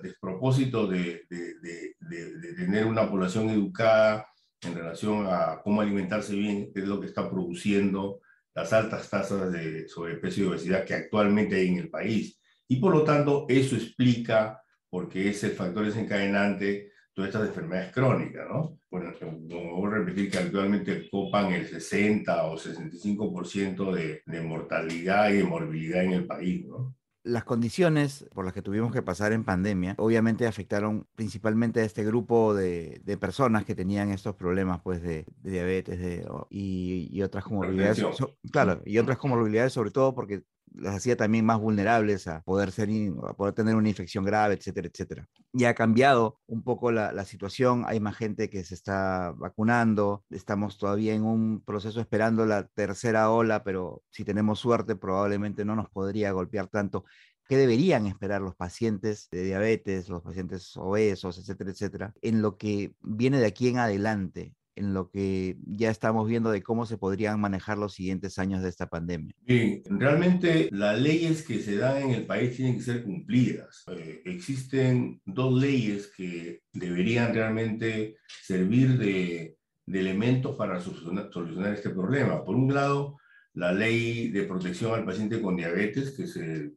despropósito 0.01 0.87
de, 0.87 1.21
de, 1.29 2.55
tener 2.55 2.85
una 2.85 3.07
población 3.07 3.49
educada 3.49 4.27
en 4.61 4.73
relación 4.73 5.27
a 5.27 5.61
cómo 5.63 5.81
alimentarse 5.81 6.35
bien 6.35 6.71
es 6.73 6.85
lo 6.85 6.99
que 6.99 7.07
está 7.07 7.29
produciendo 7.29 8.21
las 8.55 8.73
altas 8.73 9.07
tasas 9.07 9.51
de 9.51 9.87
sobrepeso 9.87 10.41
y 10.41 10.45
obesidad 10.45 10.83
que 10.83 10.95
actualmente 10.95 11.55
hay 11.55 11.67
en 11.67 11.77
el 11.77 11.89
país. 11.89 12.39
Y 12.67 12.77
por 12.77 12.93
lo 12.93 13.03
tanto 13.03 13.45
eso 13.47 13.75
explica 13.75 14.61
porque 14.89 15.29
es 15.29 15.43
el 15.43 15.51
factor 15.51 15.85
desencadenante 15.85 16.88
todas 17.19 17.33
estas 17.33 17.47
enfermedades 17.49 17.93
crónicas, 17.93 18.47
¿no? 18.49 18.79
Bueno, 18.89 19.11
voy 19.49 19.91
a 19.91 19.95
repetir 19.95 20.31
que 20.31 20.37
actualmente 20.37 21.09
copan 21.09 21.51
el 21.51 21.67
60 21.67 22.45
o 22.45 22.57
65% 22.57 23.93
de, 23.93 24.21
de 24.25 24.41
mortalidad 24.41 25.29
y 25.29 25.37
de 25.37 25.43
morbilidad 25.43 26.03
en 26.03 26.13
el 26.13 26.25
país, 26.25 26.65
¿no? 26.65 26.95
Las 27.23 27.43
condiciones 27.43 28.25
por 28.33 28.45
las 28.45 28.53
que 28.53 28.61
tuvimos 28.61 28.93
que 28.93 29.01
pasar 29.01 29.33
en 29.33 29.43
pandemia 29.43 29.93
obviamente 29.97 30.47
afectaron 30.47 31.05
principalmente 31.15 31.81
a 31.81 31.83
este 31.83 32.05
grupo 32.05 32.55
de, 32.55 33.01
de 33.03 33.17
personas 33.17 33.65
que 33.65 33.75
tenían 33.75 34.09
estos 34.09 34.35
problemas 34.35 34.79
pues 34.81 35.01
de, 35.01 35.25
de 35.41 35.51
diabetes 35.51 35.99
de, 35.99 36.25
y, 36.49 37.09
y, 37.11 37.21
otras 37.21 37.43
comorbilidades. 37.43 37.97
So, 37.97 38.37
claro, 38.53 38.81
y 38.85 38.97
otras 38.99 39.17
comorbilidades 39.17 39.73
sobre 39.73 39.91
todo 39.91 40.15
porque 40.15 40.43
las 40.73 40.95
hacía 40.95 41.15
también 41.17 41.45
más 41.45 41.59
vulnerables 41.59 42.27
a 42.27 42.41
poder, 42.41 42.71
ser, 42.71 42.89
a 43.27 43.33
poder 43.33 43.53
tener 43.53 43.75
una 43.75 43.89
infección 43.89 44.23
grave, 44.25 44.55
etcétera, 44.55 44.87
etcétera. 44.87 45.27
Y 45.53 45.65
ha 45.65 45.73
cambiado 45.73 46.39
un 46.47 46.63
poco 46.63 46.91
la, 46.91 47.11
la 47.11 47.25
situación, 47.25 47.83
hay 47.87 47.99
más 47.99 48.15
gente 48.15 48.49
que 48.49 48.63
se 48.63 48.75
está 48.75 49.33
vacunando, 49.37 50.23
estamos 50.29 50.77
todavía 50.77 51.13
en 51.13 51.23
un 51.23 51.61
proceso 51.63 51.99
esperando 52.01 52.45
la 52.45 52.67
tercera 52.67 53.31
ola, 53.31 53.63
pero 53.63 54.03
si 54.09 54.23
tenemos 54.23 54.59
suerte 54.59 54.95
probablemente 54.95 55.65
no 55.65 55.75
nos 55.75 55.89
podría 55.89 56.31
golpear 56.31 56.67
tanto. 56.67 57.05
¿Qué 57.47 57.57
deberían 57.57 58.05
esperar 58.05 58.41
los 58.41 58.55
pacientes 58.55 59.27
de 59.31 59.43
diabetes, 59.43 60.07
los 60.07 60.21
pacientes 60.21 60.77
obesos, 60.77 61.39
etcétera, 61.39 61.71
etcétera, 61.71 62.13
en 62.21 62.43
lo 62.43 62.57
que 62.57 62.93
viene 63.01 63.39
de 63.39 63.47
aquí 63.47 63.69
en 63.69 63.79
adelante? 63.79 64.53
En 64.79 64.93
lo 64.93 65.09
que 65.09 65.57
ya 65.65 65.91
estamos 65.91 66.27
viendo 66.27 66.49
de 66.49 66.63
cómo 66.63 66.85
se 66.85 66.97
podrían 66.97 67.39
manejar 67.39 67.77
los 67.77 67.93
siguientes 67.93 68.39
años 68.39 68.63
de 68.63 68.69
esta 68.69 68.87
pandemia? 68.87 69.33
Bien, 69.41 69.83
realmente 69.89 70.69
las 70.71 70.99
leyes 70.99 71.43
que 71.43 71.59
se 71.59 71.75
dan 71.75 72.01
en 72.01 72.11
el 72.11 72.25
país 72.25 72.55
tienen 72.55 72.77
que 72.77 72.83
ser 72.83 73.03
cumplidas. 73.03 73.83
Eh, 73.91 74.21
existen 74.25 75.21
dos 75.25 75.53
leyes 75.53 76.07
que 76.15 76.61
deberían 76.71 77.33
realmente 77.33 78.17
servir 78.41 78.97
de, 78.97 79.57
elementos 79.85 80.55
para 80.55 80.79
solucionar, 80.79 81.29
solucionar 81.33 81.73
este 81.73 81.89
problema. 81.89 82.45
Por 82.45 82.55
un 82.55 82.73
lado, 82.73 83.17
la 83.55 83.73
ley 83.73 84.29
de 84.29 84.43
protección 84.43 84.93
al 84.93 85.03
paciente 85.03 85.41
con 85.41 85.55
diabetes, 85.55 86.11
que 86.11 86.27
se 86.27 86.73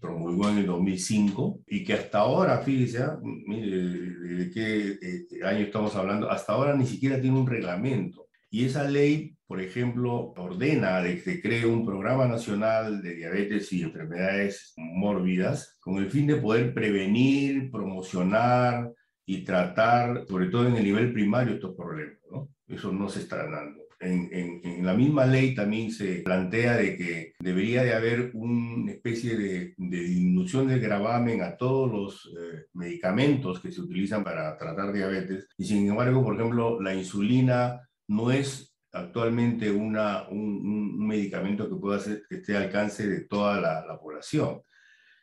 promulgó 0.00 0.48
en 0.50 0.58
el 0.58 0.66
2005 0.66 1.62
y 1.66 1.84
que 1.84 1.94
hasta 1.94 2.18
ahora, 2.18 2.58
fíjese, 2.58 2.98
¿ah? 3.02 3.18
de 3.22 4.50
qué 4.52 4.98
año 5.44 5.60
estamos 5.60 5.94
hablando, 5.96 6.30
hasta 6.30 6.52
ahora 6.52 6.76
ni 6.76 6.86
siquiera 6.86 7.20
tiene 7.20 7.38
un 7.38 7.46
reglamento. 7.46 8.26
Y 8.50 8.64
esa 8.66 8.84
ley, 8.84 9.36
por 9.46 9.60
ejemplo, 9.60 10.32
ordena 10.36 11.00
de 11.00 11.16
que 11.16 11.20
se 11.22 11.42
cree 11.42 11.66
un 11.66 11.84
programa 11.84 12.26
nacional 12.26 13.02
de 13.02 13.14
diabetes 13.14 13.72
y 13.72 13.82
enfermedades 13.82 14.74
mórbidas 14.76 15.76
con 15.80 15.96
el 15.96 16.10
fin 16.10 16.26
de 16.26 16.36
poder 16.36 16.72
prevenir, 16.72 17.70
promocionar 17.70 18.92
y 19.26 19.42
tratar, 19.42 20.24
sobre 20.28 20.46
todo 20.46 20.68
en 20.68 20.76
el 20.76 20.84
nivel 20.84 21.12
primario, 21.12 21.54
estos 21.54 21.74
problemas. 21.74 22.18
¿no? 22.30 22.48
Eso 22.68 22.92
no 22.92 23.08
se 23.08 23.20
está 23.20 23.38
dando 23.38 23.83
en, 24.00 24.84
la 24.84 24.94
misma 24.94 25.26
ley 25.26 25.54
también 25.54 25.90
se 25.90 26.16
plantea 26.16 26.76
de 26.76 26.96
que 26.96 27.32
debería 27.38 27.82
de 27.82 27.94
haber 27.94 28.30
una 28.34 28.92
especie 28.92 29.36
de, 29.36 29.74
disminución 29.76 30.68
del 30.68 30.80
gravamen 30.80 31.42
a 31.42 31.56
todos 31.56 31.90
los 31.90 32.34
eh, 32.38 32.66
medicamentos 32.74 33.60
que 33.60 33.72
se 33.72 33.80
utilizan 33.80 34.22
para 34.24 34.56
tratar 34.58 34.92
diabetes. 34.92 35.48
Y 35.56 35.64
sin 35.64 35.88
embargo, 35.88 36.22
por 36.22 36.34
ejemplo, 36.34 36.80
la 36.80 36.94
insulina 36.94 37.88
no 38.08 38.30
es 38.30 38.74
actualmente 38.92 39.70
un, 39.70 39.94
medicamento 41.06 41.68
que 41.68 41.76
pueda 41.76 41.98
hacer 41.98 42.22
que 42.28 42.36
esté 42.36 42.56
al 42.56 42.64
alcance 42.64 43.08
de 43.08 43.24
toda 43.26 43.60
la, 43.60 43.84
la 43.86 43.98
población. 43.98 44.62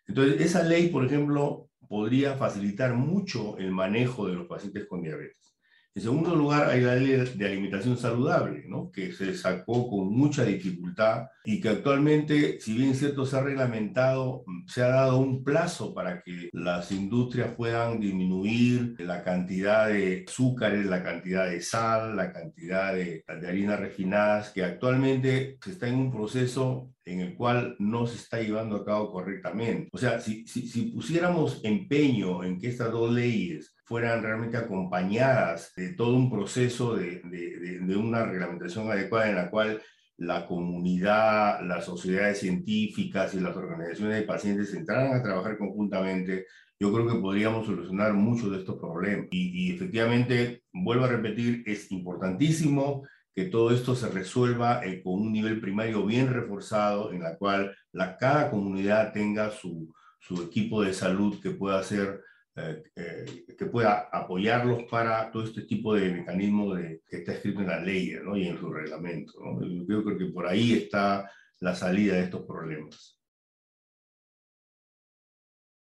Entonces, 0.08 0.42
esa 0.42 0.64
ley, 0.64 0.90
por 0.90 1.06
ejemplo, 1.06 1.70
podría 1.88 2.36
facilitar 2.36 2.94
mucho 2.94 3.58
el 3.58 3.72
manejo 3.72 4.28
de 4.28 4.34
los 4.34 4.48
pacientes 4.48 4.88
con 4.88 5.02
diabetes. 5.02 5.51
En 5.94 6.02
segundo 6.02 6.34
lugar, 6.34 6.70
hay 6.70 6.80
la 6.80 6.96
ley 6.96 7.18
de 7.36 7.46
alimentación 7.46 7.98
saludable, 7.98 8.64
¿no? 8.66 8.90
que 8.92 9.12
se 9.12 9.36
sacó 9.36 9.90
con 9.90 10.08
mucha 10.08 10.46
dificultad 10.46 11.28
y 11.44 11.60
que 11.60 11.68
actualmente, 11.68 12.62
si 12.62 12.78
bien 12.78 12.96
cierto 12.96 13.26
se 13.26 13.36
ha 13.36 13.42
reglamentado, 13.42 14.46
se 14.68 14.84
ha 14.84 14.88
dado 14.88 15.18
un 15.18 15.44
plazo 15.44 15.94
para 15.94 16.22
que 16.22 16.50
las 16.54 16.94
industrias 16.94 17.56
puedan 17.56 18.00
disminuir 18.00 18.96
la 19.00 19.22
cantidad 19.22 19.90
de 19.90 20.24
azúcares, 20.26 20.86
la 20.86 21.04
cantidad 21.04 21.50
de 21.50 21.60
sal, 21.60 22.16
la 22.16 22.32
cantidad 22.32 22.94
de, 22.94 23.26
de 23.28 23.48
harinas 23.50 23.78
refinadas, 23.78 24.52
que 24.52 24.64
actualmente 24.64 25.58
se 25.62 25.72
está 25.72 25.90
en 25.90 25.96
un 25.96 26.12
proceso 26.12 26.90
en 27.06 27.22
el 27.22 27.36
cual 27.36 27.76
no 27.80 28.06
se 28.06 28.18
está 28.18 28.40
llevando 28.42 28.76
a 28.76 28.86
cabo 28.86 29.12
correctamente. 29.12 29.90
O 29.92 29.98
sea, 29.98 30.20
si, 30.20 30.46
si, 30.46 30.68
si 30.68 30.92
pusiéramos 30.92 31.62
empeño 31.64 32.44
en 32.44 32.60
que 32.60 32.68
estas 32.68 32.92
dos 32.92 33.12
leyes 33.12 33.76
fueran 33.86 34.24
realmente 34.24 34.58
acompañadas 34.58 35.74
de 35.76 35.94
todo 35.94 36.16
un 36.16 36.32
proceso 36.32 36.96
de, 36.96 37.22
de, 37.24 37.96
una 37.98 38.26
reglamentación 38.26 38.90
adecuada 38.90 39.30
en 39.30 39.36
la 39.36 39.50
cual 39.50 39.82
la 40.18 40.46
comunidad, 40.46 41.62
las 41.66 41.86
sociedades 41.86 42.40
científicas 42.40 43.34
y 43.34 43.40
las 43.40 43.56
organizaciones 43.56 44.18
de 44.18 44.24
pacientes 44.24 44.74
entraran 44.74 45.14
a 45.14 45.24
trabajar 45.24 45.58
conjuntamente, 45.58 46.46
yo 46.80 46.94
creo 46.94 47.08
que 47.08 47.20
podríamos 47.20 47.66
solucionar 47.66 48.14
muchos 48.14 48.52
de 48.52 48.60
estos 48.60 48.78
problemas. 48.78 49.28
Y 49.32 49.74
efectivamente, 49.74 50.64
vuelvo 50.72 51.06
a 51.06 51.10
repetir, 51.10 51.64
es 51.66 51.92
importantísimo 51.92 53.04
que 53.34 53.46
todo 53.46 53.72
esto 53.72 53.96
se 53.96 54.10
resuelva 54.10 54.86
eh, 54.86 55.02
con 55.02 55.14
un 55.14 55.32
nivel 55.32 55.62
primario 55.62 56.06
bien 56.06 56.34
reforzado, 56.34 57.12
en 57.14 57.24
la 57.24 57.38
cual 57.38 57.76
la, 57.92 58.18
cada 58.18 58.50
comunidad 58.50 59.14
tenga 59.14 59.52
su, 59.52 59.94
su 60.20 60.44
equipo 60.44 60.84
de 60.84 60.94
salud 60.94 61.40
que 61.42 61.52
pueda 61.52 61.80
hacer, 61.80 62.22
eh, 62.56 62.84
eh, 62.96 63.46
que 63.58 63.66
pueda 63.66 64.10
apoyarlos 64.12 64.84
para 64.90 65.32
todo 65.32 65.44
este 65.44 65.64
tipo 65.64 65.96
de 65.96 66.12
mecanismos 66.12 66.78
de, 66.78 67.02
que 67.08 67.18
está 67.18 67.34
escrito 67.34 67.62
en 67.62 67.68
la 67.68 67.80
ley 67.80 68.16
¿no? 68.24 68.36
y 68.36 68.48
en 68.48 68.60
su 68.60 68.72
reglamento. 68.72 69.34
¿no? 69.40 69.62
Yo 69.66 70.04
creo 70.04 70.18
que 70.18 70.26
por 70.26 70.48
ahí 70.48 70.74
está 70.74 71.32
la 71.60 71.74
salida 71.74 72.16
de 72.16 72.24
estos 72.24 72.46
problemas. 72.46 73.18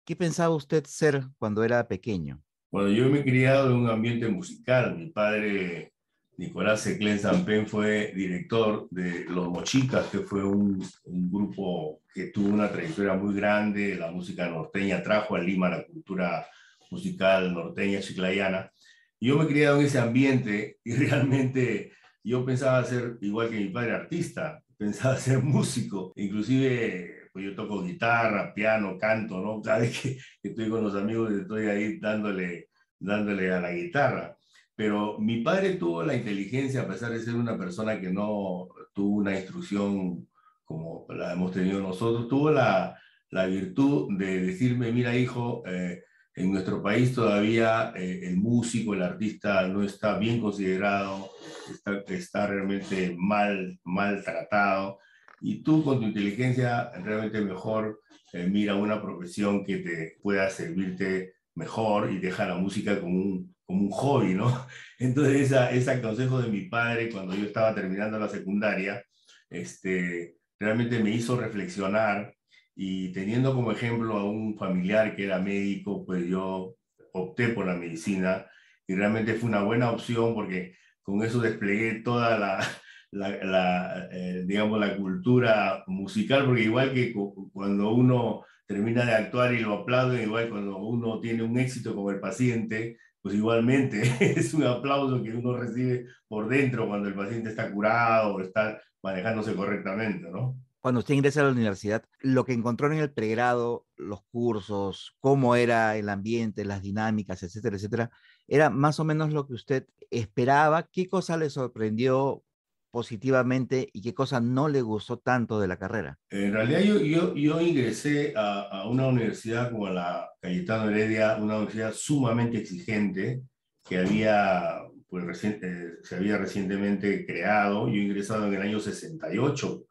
¿Qué 0.05 0.15
pensaba 0.15 0.55
usted 0.55 0.85
ser 0.85 1.23
cuando 1.37 1.63
era 1.63 1.87
pequeño? 1.87 2.41
Bueno, 2.71 2.89
yo 2.89 3.09
me 3.09 3.19
he 3.19 3.23
criado 3.23 3.69
en 3.69 3.77
un 3.77 3.89
ambiente 3.89 4.27
musical. 4.29 4.97
Mi 4.97 5.09
padre 5.09 5.93
Nicolás 6.41 6.81
Seclén 6.81 7.19
Sampen 7.19 7.67
fue 7.67 8.13
director 8.15 8.87
de 8.89 9.25
Los 9.25 9.47
Mochicas, 9.47 10.07
que 10.07 10.21
fue 10.21 10.43
un, 10.43 10.83
grupo 11.05 12.01
que 12.11 12.31
tuvo 12.31 12.49
una 12.49 12.71
trayectoria 12.71 13.13
muy 13.13 13.35
grande. 13.35 13.93
La 13.93 14.09
música 14.09 14.49
norteña 14.49 15.03
trajo 15.03 15.35
a 15.35 15.39
Lima 15.39 15.69
la 15.69 15.85
cultura 15.85 16.47
musical 16.89 17.53
norteña 17.53 17.99
chiclayana. 17.99 18.71
Yo 19.19 19.37
me 19.37 19.43
he 19.43 19.47
criado 19.49 19.79
en 19.79 19.85
ese 19.85 19.99
ambiente 19.99 20.79
y 20.83 20.95
realmente 20.95 21.91
yo 22.23 22.43
pensaba 22.43 22.83
ser 22.85 23.19
igual 23.21 23.51
que 23.51 23.57
mi 23.57 23.69
padre 23.69 23.91
artista, 23.91 24.63
pensaba 24.75 25.17
ser 25.17 25.43
músico, 25.43 26.11
inclusive 26.15 27.29
pues 27.31 27.45
yo 27.45 27.55
toco 27.55 27.83
guitarra, 27.83 28.51
piano, 28.51 28.97
canto, 28.97 29.39
¿no? 29.39 29.61
Cada 29.61 29.77
vez 29.77 29.99
que 30.01 30.17
estoy 30.41 30.69
con 30.69 30.83
los 30.83 30.95
amigos 30.95 31.31
estoy 31.33 31.67
ahí 31.67 31.99
dándole, 31.99 32.69
dándole 32.99 33.53
a 33.53 33.61
la 33.61 33.71
guitarra. 33.73 34.35
Pero 34.81 35.19
mi 35.19 35.43
padre 35.43 35.75
tuvo 35.75 36.01
la 36.01 36.15
inteligencia, 36.15 36.81
a 36.81 36.87
pesar 36.87 37.11
de 37.11 37.19
ser 37.19 37.35
una 37.35 37.55
persona 37.55 38.01
que 38.01 38.09
no 38.09 38.67
tuvo 38.95 39.17
una 39.17 39.37
instrucción 39.37 40.27
como 40.65 41.05
la 41.09 41.33
hemos 41.33 41.51
tenido 41.51 41.79
nosotros, 41.79 42.27
tuvo 42.27 42.49
la, 42.49 42.97
la 43.29 43.45
virtud 43.45 44.17
de 44.17 44.41
decirme, 44.41 44.91
mira 44.91 45.15
hijo, 45.15 45.61
eh, 45.67 46.01
en 46.33 46.51
nuestro 46.51 46.81
país 46.81 47.13
todavía 47.13 47.93
eh, 47.95 48.21
el 48.23 48.37
músico, 48.37 48.95
el 48.95 49.03
artista 49.03 49.67
no 49.67 49.83
está 49.83 50.17
bien 50.17 50.41
considerado, 50.41 51.29
está, 51.69 51.99
está 52.11 52.47
realmente 52.47 53.15
mal, 53.15 53.79
mal 53.83 54.23
tratado, 54.23 54.97
y 55.41 55.61
tú 55.61 55.83
con 55.83 55.99
tu 55.99 56.07
inteligencia 56.07 56.89
realmente 57.03 57.39
mejor 57.39 58.01
eh, 58.33 58.47
mira 58.47 58.73
una 58.73 58.99
profesión 58.99 59.63
que 59.63 59.77
te 59.77 60.17
pueda 60.23 60.49
servirte 60.49 61.35
mejor 61.55 62.11
y 62.11 62.19
deja 62.19 62.47
la 62.47 62.55
música 62.55 62.99
como 62.99 63.15
un, 63.15 63.55
como 63.65 63.81
un 63.83 63.91
hobby, 63.91 64.33
¿no? 64.33 64.67
Entonces, 64.99 65.41
esa, 65.41 65.71
ese 65.71 66.01
consejo 66.01 66.41
de 66.41 66.49
mi 66.49 66.61
padre 66.61 67.09
cuando 67.09 67.35
yo 67.35 67.45
estaba 67.45 67.75
terminando 67.75 68.19
la 68.19 68.29
secundaria, 68.29 69.03
este, 69.49 70.37
realmente 70.59 71.03
me 71.03 71.11
hizo 71.11 71.37
reflexionar 71.39 72.33
y 72.75 73.11
teniendo 73.11 73.53
como 73.53 73.71
ejemplo 73.71 74.17
a 74.17 74.29
un 74.29 74.57
familiar 74.57 75.15
que 75.15 75.25
era 75.25 75.39
médico, 75.39 76.05
pues 76.05 76.25
yo 76.27 76.75
opté 77.13 77.49
por 77.49 77.65
la 77.67 77.75
medicina 77.75 78.47
y 78.87 78.95
realmente 78.95 79.35
fue 79.35 79.49
una 79.49 79.63
buena 79.63 79.91
opción 79.91 80.33
porque 80.33 80.75
con 81.01 81.23
eso 81.23 81.41
desplegué 81.41 82.01
toda 82.01 82.37
la, 82.37 82.59
la, 83.11 83.29
la 83.43 84.07
eh, 84.11 84.43
digamos, 84.45 84.79
la 84.79 84.95
cultura 84.95 85.83
musical, 85.87 86.45
porque 86.45 86.63
igual 86.63 86.93
que 86.93 87.13
cuando 87.51 87.91
uno 87.91 88.45
termina 88.71 89.05
de 89.05 89.13
actuar 89.13 89.53
y 89.53 89.59
lo 89.59 89.73
aplauden, 89.73 90.23
igual 90.23 90.49
cuando 90.49 90.77
uno 90.77 91.19
tiene 91.19 91.43
un 91.43 91.57
éxito 91.59 91.93
como 91.93 92.11
el 92.11 92.19
paciente, 92.19 92.97
pues 93.21 93.35
igualmente 93.35 94.01
es 94.19 94.53
un 94.53 94.63
aplauso 94.63 95.21
que 95.21 95.33
uno 95.33 95.57
recibe 95.57 96.05
por 96.27 96.47
dentro 96.47 96.87
cuando 96.87 97.09
el 97.09 97.15
paciente 97.15 97.49
está 97.49 97.71
curado 97.71 98.35
o 98.35 98.41
está 98.41 98.81
manejándose 99.03 99.53
correctamente, 99.55 100.29
¿no? 100.29 100.57
Cuando 100.79 100.99
usted 100.99 101.13
ingresa 101.13 101.41
a 101.41 101.43
la 101.43 101.51
universidad, 101.51 102.03
lo 102.21 102.43
que 102.43 102.53
encontró 102.53 102.91
en 102.91 102.97
el 102.97 103.11
pregrado, 103.11 103.85
los 103.97 104.23
cursos, 104.31 105.15
cómo 105.19 105.55
era 105.55 105.95
el 105.95 106.09
ambiente, 106.09 106.65
las 106.65 106.81
dinámicas, 106.81 107.43
etcétera, 107.43 107.75
etcétera, 107.75 108.11
era 108.47 108.71
más 108.71 108.99
o 108.99 109.03
menos 109.03 109.31
lo 109.31 109.45
que 109.45 109.53
usted 109.53 109.87
esperaba. 110.09 110.89
¿Qué 110.91 111.07
cosa 111.07 111.37
le 111.37 111.51
sorprendió 111.51 112.43
positivamente 112.91 113.89
y 113.93 114.01
qué 114.01 114.13
cosa 114.13 114.39
no 114.39 114.67
le 114.67 114.81
gustó 114.81 115.17
tanto 115.17 115.59
de 115.59 115.67
la 115.67 115.77
carrera? 115.77 116.19
En 116.29 116.53
realidad 116.53 116.81
yo, 116.81 117.33
yo, 117.33 117.61
ingresé 117.61 118.33
a, 118.35 118.61
a, 118.61 118.87
una 118.87 119.07
universidad 119.07 119.71
como 119.71 119.89
la 119.89 120.29
Cayetano 120.41 120.89
Heredia, 120.89 121.37
una 121.37 121.57
universidad 121.57 121.93
sumamente 121.93 122.57
exigente, 122.57 123.41
que 123.87 123.97
había 123.97 124.81
pues 125.11 125.25
recién, 125.25 125.59
se 126.03 126.15
había 126.15 126.37
recientemente 126.37 127.25
creado. 127.25 127.89
Yo 127.89 127.95
ingresado 127.95 128.47
en 128.47 128.53
el 128.53 128.61
año 128.61 128.79
68 128.79 129.83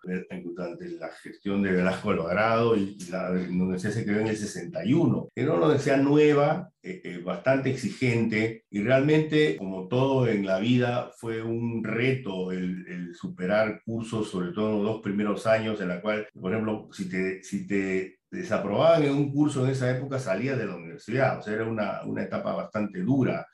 durante 0.43 0.89
la 0.89 1.09
gestión 1.11 1.63
de 1.63 1.73
Velasco 1.73 2.11
Alvarado 2.11 2.75
y, 2.75 2.97
y 2.99 3.11
la 3.11 3.31
universidad 3.31 3.93
se 3.93 4.05
creó 4.07 4.21
en 4.21 4.29
el 4.29 4.37
61. 4.39 5.29
Era 5.35 5.53
una 5.53 5.67
universidad 5.67 5.99
nueva, 5.99 6.71
eh, 6.83 7.03
eh, 7.05 7.19
bastante 7.23 7.69
exigente 7.69 8.65
y 8.71 8.83
realmente, 8.83 9.59
como 9.59 9.87
todo 9.87 10.27
en 10.27 10.47
la 10.47 10.59
vida, 10.59 11.11
fue 11.15 11.43
un 11.43 11.85
reto 11.85 12.53
el, 12.53 13.15
superar 13.15 13.83
cursos, 13.85 14.31
sobre 14.31 14.53
todo 14.53 14.79
los 14.79 14.85
dos 14.85 15.03
primeros 15.03 15.47
años, 15.47 15.79
en 15.83 15.89
la 15.89 16.01
cual, 16.01 16.27
por 16.41 16.53
ejemplo, 16.53 16.89
si 16.93 17.07
te, 17.07 17.45
si 17.45 17.67
te 17.67 18.21
desaprobaban 18.31 19.03
en 19.03 19.13
un 19.13 19.31
curso 19.31 19.63
en 19.67 19.73
esa 19.73 19.91
época, 19.95 20.19
salías 20.19 20.57
de 20.57 20.65
la 20.65 20.77
universidad, 20.77 21.39
o 21.39 21.43
sea, 21.43 21.53
era 21.53 21.65
una, 21.67 22.03
una 22.07 22.23
etapa 22.23 22.55
bastante 22.55 23.01
dura. 23.01 23.47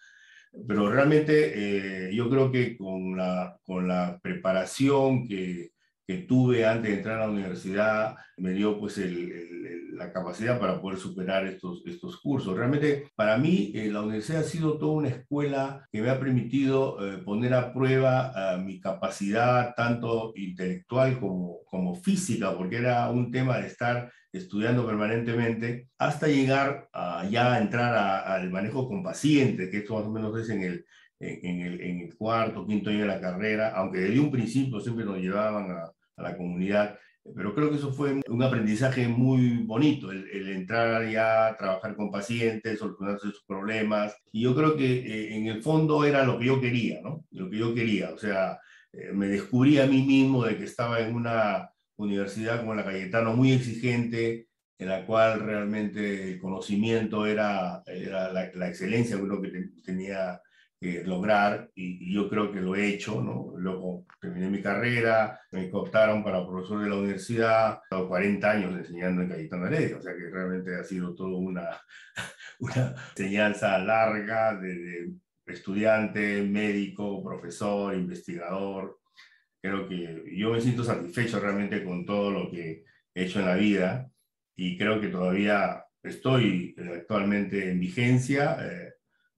Pero 0.66 0.90
realmente 0.90 2.08
eh, 2.08 2.14
yo 2.14 2.30
creo 2.30 2.50
que 2.50 2.76
con 2.76 3.16
la, 3.16 3.58
con 3.64 3.88
la 3.88 4.18
preparación 4.22 5.26
que, 5.26 5.70
que 6.06 6.18
tuve 6.18 6.64
antes 6.64 6.90
de 6.90 6.96
entrar 6.98 7.20
a 7.20 7.26
la 7.26 7.32
universidad 7.32 8.16
me 8.38 8.52
dio 8.52 8.78
pues 8.78 8.98
el, 8.98 9.32
el, 9.32 9.96
la 9.96 10.12
capacidad 10.12 10.60
para 10.60 10.80
poder 10.80 10.98
superar 10.98 11.46
estos, 11.46 11.82
estos 11.86 12.20
cursos. 12.20 12.56
Realmente 12.56 13.10
para 13.16 13.38
mí 13.38 13.72
eh, 13.74 13.88
la 13.90 14.02
universidad 14.02 14.42
ha 14.42 14.44
sido 14.44 14.78
toda 14.78 14.92
una 14.92 15.08
escuela 15.08 15.86
que 15.90 16.02
me 16.02 16.10
ha 16.10 16.20
permitido 16.20 16.98
eh, 17.00 17.18
poner 17.18 17.54
a 17.54 17.72
prueba 17.72 18.32
uh, 18.56 18.60
mi 18.60 18.78
capacidad 18.78 19.74
tanto 19.74 20.32
intelectual 20.36 21.18
como, 21.18 21.60
como 21.64 21.94
física, 21.94 22.56
porque 22.56 22.76
era 22.76 23.10
un 23.10 23.30
tema 23.30 23.58
de 23.58 23.66
estar 23.66 24.12
estudiando 24.36 24.86
permanentemente 24.86 25.88
hasta 25.98 26.28
llegar 26.28 26.88
a 26.92 27.26
ya 27.30 27.58
entrar 27.58 27.94
al 28.26 28.50
manejo 28.50 28.88
con 28.88 29.02
pacientes, 29.02 29.70
que 29.70 29.78
esto 29.78 29.94
más 29.96 30.04
o 30.04 30.10
menos 30.10 30.38
es 30.38 30.48
en 30.50 30.62
el, 30.62 30.84
en 31.20 31.60
el, 31.60 31.80
en 31.80 32.00
el 32.00 32.16
cuarto, 32.16 32.66
quinto 32.66 32.90
año 32.90 33.00
de 33.00 33.06
la 33.06 33.20
carrera, 33.20 33.72
aunque 33.74 34.00
desde 34.00 34.20
un 34.20 34.30
principio 34.30 34.80
siempre 34.80 35.04
nos 35.04 35.18
llevaban 35.18 35.70
a, 35.70 35.92
a 36.16 36.22
la 36.22 36.36
comunidad. 36.36 36.98
Pero 37.34 37.54
creo 37.54 37.70
que 37.70 37.76
eso 37.76 37.92
fue 37.92 38.20
un 38.28 38.42
aprendizaje 38.42 39.08
muy 39.08 39.64
bonito, 39.64 40.12
el, 40.12 40.48
entrar 40.48 41.08
ya 41.10 41.48
a 41.48 41.56
trabajar 41.56 41.96
con 41.96 42.10
pacientes, 42.10 42.78
solucionarse 42.78 43.28
sus 43.28 43.44
problemas. 43.44 44.16
Y 44.30 44.42
yo 44.42 44.54
creo 44.54 44.76
que 44.76 44.98
eh, 45.00 45.36
en 45.36 45.46
el 45.48 45.62
fondo 45.62 46.04
era 46.04 46.24
lo 46.24 46.38
que 46.38 46.46
yo 46.46 46.60
quería, 46.60 47.00
¿no? 47.02 47.24
Lo 47.32 47.50
que 47.50 47.58
yo 47.58 47.74
quería. 47.74 48.10
O 48.10 48.18
sea, 48.18 48.58
eh, 48.92 49.10
me 49.12 49.26
descubrí 49.26 49.78
a 49.78 49.86
mí 49.86 50.02
mismo 50.02 50.44
de 50.44 50.56
que 50.56 50.64
estaba 50.64 51.00
en 51.00 51.14
una 51.14 51.68
universidad 51.96 52.60
como 52.60 52.74
la 52.74 52.84
Cayetano 52.84 53.34
muy 53.34 53.52
exigente, 53.52 54.48
en 54.78 54.88
la 54.88 55.06
cual 55.06 55.40
realmente 55.40 56.32
el 56.32 56.38
conocimiento 56.38 57.26
era, 57.26 57.82
era 57.86 58.32
la, 58.32 58.68
excelencia, 58.68 59.18
creo 59.18 59.40
que 59.40 59.70
tenía 59.82 60.40
eh, 60.80 61.02
lograr 61.06 61.70
y, 61.74 62.12
yo 62.12 62.28
creo 62.28 62.52
que 62.52 62.60
lo 62.60 62.76
he 62.76 62.88
hecho, 62.88 63.22
¿no? 63.22 63.54
Luego 63.56 64.04
terminé 64.20 64.50
mi 64.50 64.60
carrera, 64.60 65.40
me 65.50 65.70
cooptaron 65.70 66.22
para 66.22 66.46
profesor 66.46 66.82
de 66.82 66.90
la 66.90 66.96
universidad, 66.96 67.78
he 67.80 67.82
estado 67.84 68.08
40 68.08 68.50
años 68.50 68.78
enseñando 68.78 69.22
en 69.22 69.30
Cayetano 69.30 69.66
Heredia, 69.66 69.96
o 69.96 70.02
sea 70.02 70.14
que 70.14 70.28
realmente 70.30 70.76
ha 70.76 70.84
sido 70.84 71.14
todo 71.14 71.38
una, 71.38 71.80
una 72.60 72.94
enseñanza 73.16 73.78
larga 73.78 74.54
de 74.56 75.12
estudiante, 75.46 76.42
médico, 76.42 77.22
profesor, 77.22 77.94
investigador. 77.94 78.98
Creo 79.66 79.88
que 79.88 80.36
yo 80.36 80.52
me 80.52 80.60
siento 80.60 80.84
satisfecho 80.84 81.40
realmente 81.40 81.82
con 81.82 82.06
todo 82.06 82.30
lo 82.30 82.50
que 82.50 82.84
he 83.14 83.24
hecho 83.24 83.40
en 83.40 83.46
la 83.46 83.56
vida 83.56 84.08
y 84.54 84.78
creo 84.78 85.00
que 85.00 85.08
todavía 85.08 85.84
estoy 86.04 86.76
actualmente 86.94 87.70
en 87.70 87.80
vigencia. 87.80 88.58
Eh, 88.62 88.92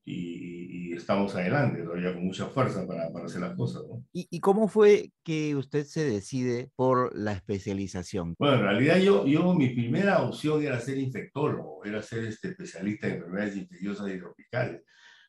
y, 0.04 0.90
y, 0.90 0.92
estamos 0.94 1.34
adelante, 1.34 1.82
todavía 1.82 2.12
con 2.12 2.24
mucha 2.24 2.46
fuerza 2.46 2.86
para, 2.86 3.10
para 3.10 3.26
hacer 3.26 3.40
las 3.40 3.56
cosas. 3.56 3.82
¿no? 3.88 4.04
¿Y, 4.12 4.26
¿Y, 4.30 4.40
cómo 4.40 4.68
fue 4.68 5.12
que 5.22 5.54
usted 5.54 5.84
se 5.84 6.04
decide 6.04 6.70
por 6.76 7.16
la 7.16 7.32
especialización? 7.32 8.34
Bueno, 8.38 8.56
en 8.56 8.62
realidad 8.62 8.98
yo, 8.98 9.26
yo 9.26 9.54
mi 9.54 9.70
primera 9.70 10.22
opción 10.22 10.62
era 10.62 10.80
ser 10.80 10.98
infectólogo, 10.98 11.84
era 11.84 12.02
ser 12.02 12.24
este 12.24 12.48
especialista 12.48 13.06
en 13.06 13.14
enfermedades 13.14 13.56
infecciosas 13.56 14.10
y 14.10 14.18
tropicales, 14.18 14.82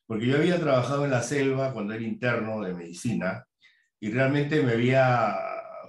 porque 0.06 0.26
yo 0.26 0.36
había 0.36 0.58
trabajado 0.58 1.04
en 1.04 1.10
la 1.10 1.22
selva 1.22 1.72
cuando 1.72 1.94
era 1.94 2.02
interno 2.02 2.62
de 2.62 2.74
medicina 2.74 3.44
y 4.00 4.10
realmente 4.10 4.62
me 4.62 4.72
había 4.72 5.36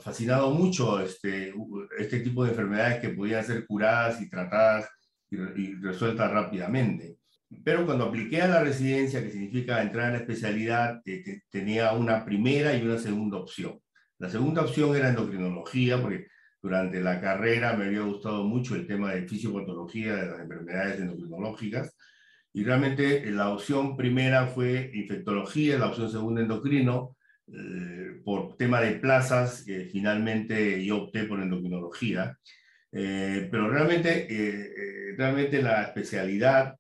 fascinado 0.02 0.52
mucho 0.52 1.00
este, 1.00 1.54
este 1.98 2.20
tipo 2.20 2.44
de 2.44 2.52
enfermedades 2.52 3.00
que 3.00 3.10
podían 3.10 3.44
ser 3.44 3.66
curadas 3.66 4.22
y 4.22 4.30
tratadas 4.30 4.90
y, 5.30 5.38
y 5.38 5.76
resueltas 5.76 6.30
rápidamente. 6.32 7.18
Pero 7.64 7.86
cuando 7.86 8.06
apliqué 8.06 8.42
a 8.42 8.48
la 8.48 8.64
residencia, 8.64 9.22
que 9.22 9.32
significa 9.32 9.82
entrar 9.82 10.08
en 10.08 10.14
la 10.14 10.20
especialidad, 10.20 11.02
tenía 11.50 11.92
una 11.94 12.24
primera 12.24 12.76
y 12.76 12.82
una 12.82 12.98
segunda 12.98 13.38
opción. 13.38 13.80
La 14.20 14.30
segunda 14.30 14.62
opción 14.62 14.96
era 14.96 15.10
endocrinología, 15.10 16.02
porque 16.02 16.28
durante 16.62 17.02
la 17.02 17.20
carrera 17.20 17.76
me 17.76 17.86
había 17.86 18.02
gustado 18.02 18.44
mucho 18.46 18.76
el 18.76 18.88
tema 18.88 19.14
de 19.14 19.28
fisiopatología 19.28 20.16
de 20.16 20.28
las 20.28 20.40
enfermedades 20.40 21.00
endocrinológicas. 21.00 21.96
Y 22.54 22.64
realmente 22.64 23.30
la 23.32 23.50
opción 23.50 23.98
primera 23.98 24.48
fue 24.48 24.92
infectología, 24.94 25.78
la 25.78 25.88
opción 25.88 26.10
segunda 26.10 26.42
endocrino. 26.42 27.18
Eh, 27.54 28.22
por 28.24 28.56
tema 28.56 28.80
de 28.80 28.94
plazas, 28.94 29.68
eh, 29.68 29.90
finalmente 29.92 30.84
yo 30.86 31.04
opté 31.04 31.26
por 31.26 31.42
endocrinología. 31.42 32.38
Eh, 32.92 33.48
pero 33.52 33.70
realmente, 33.70 34.28
realmente 35.18 35.62
la 35.62 35.84
especialidad 35.84 36.76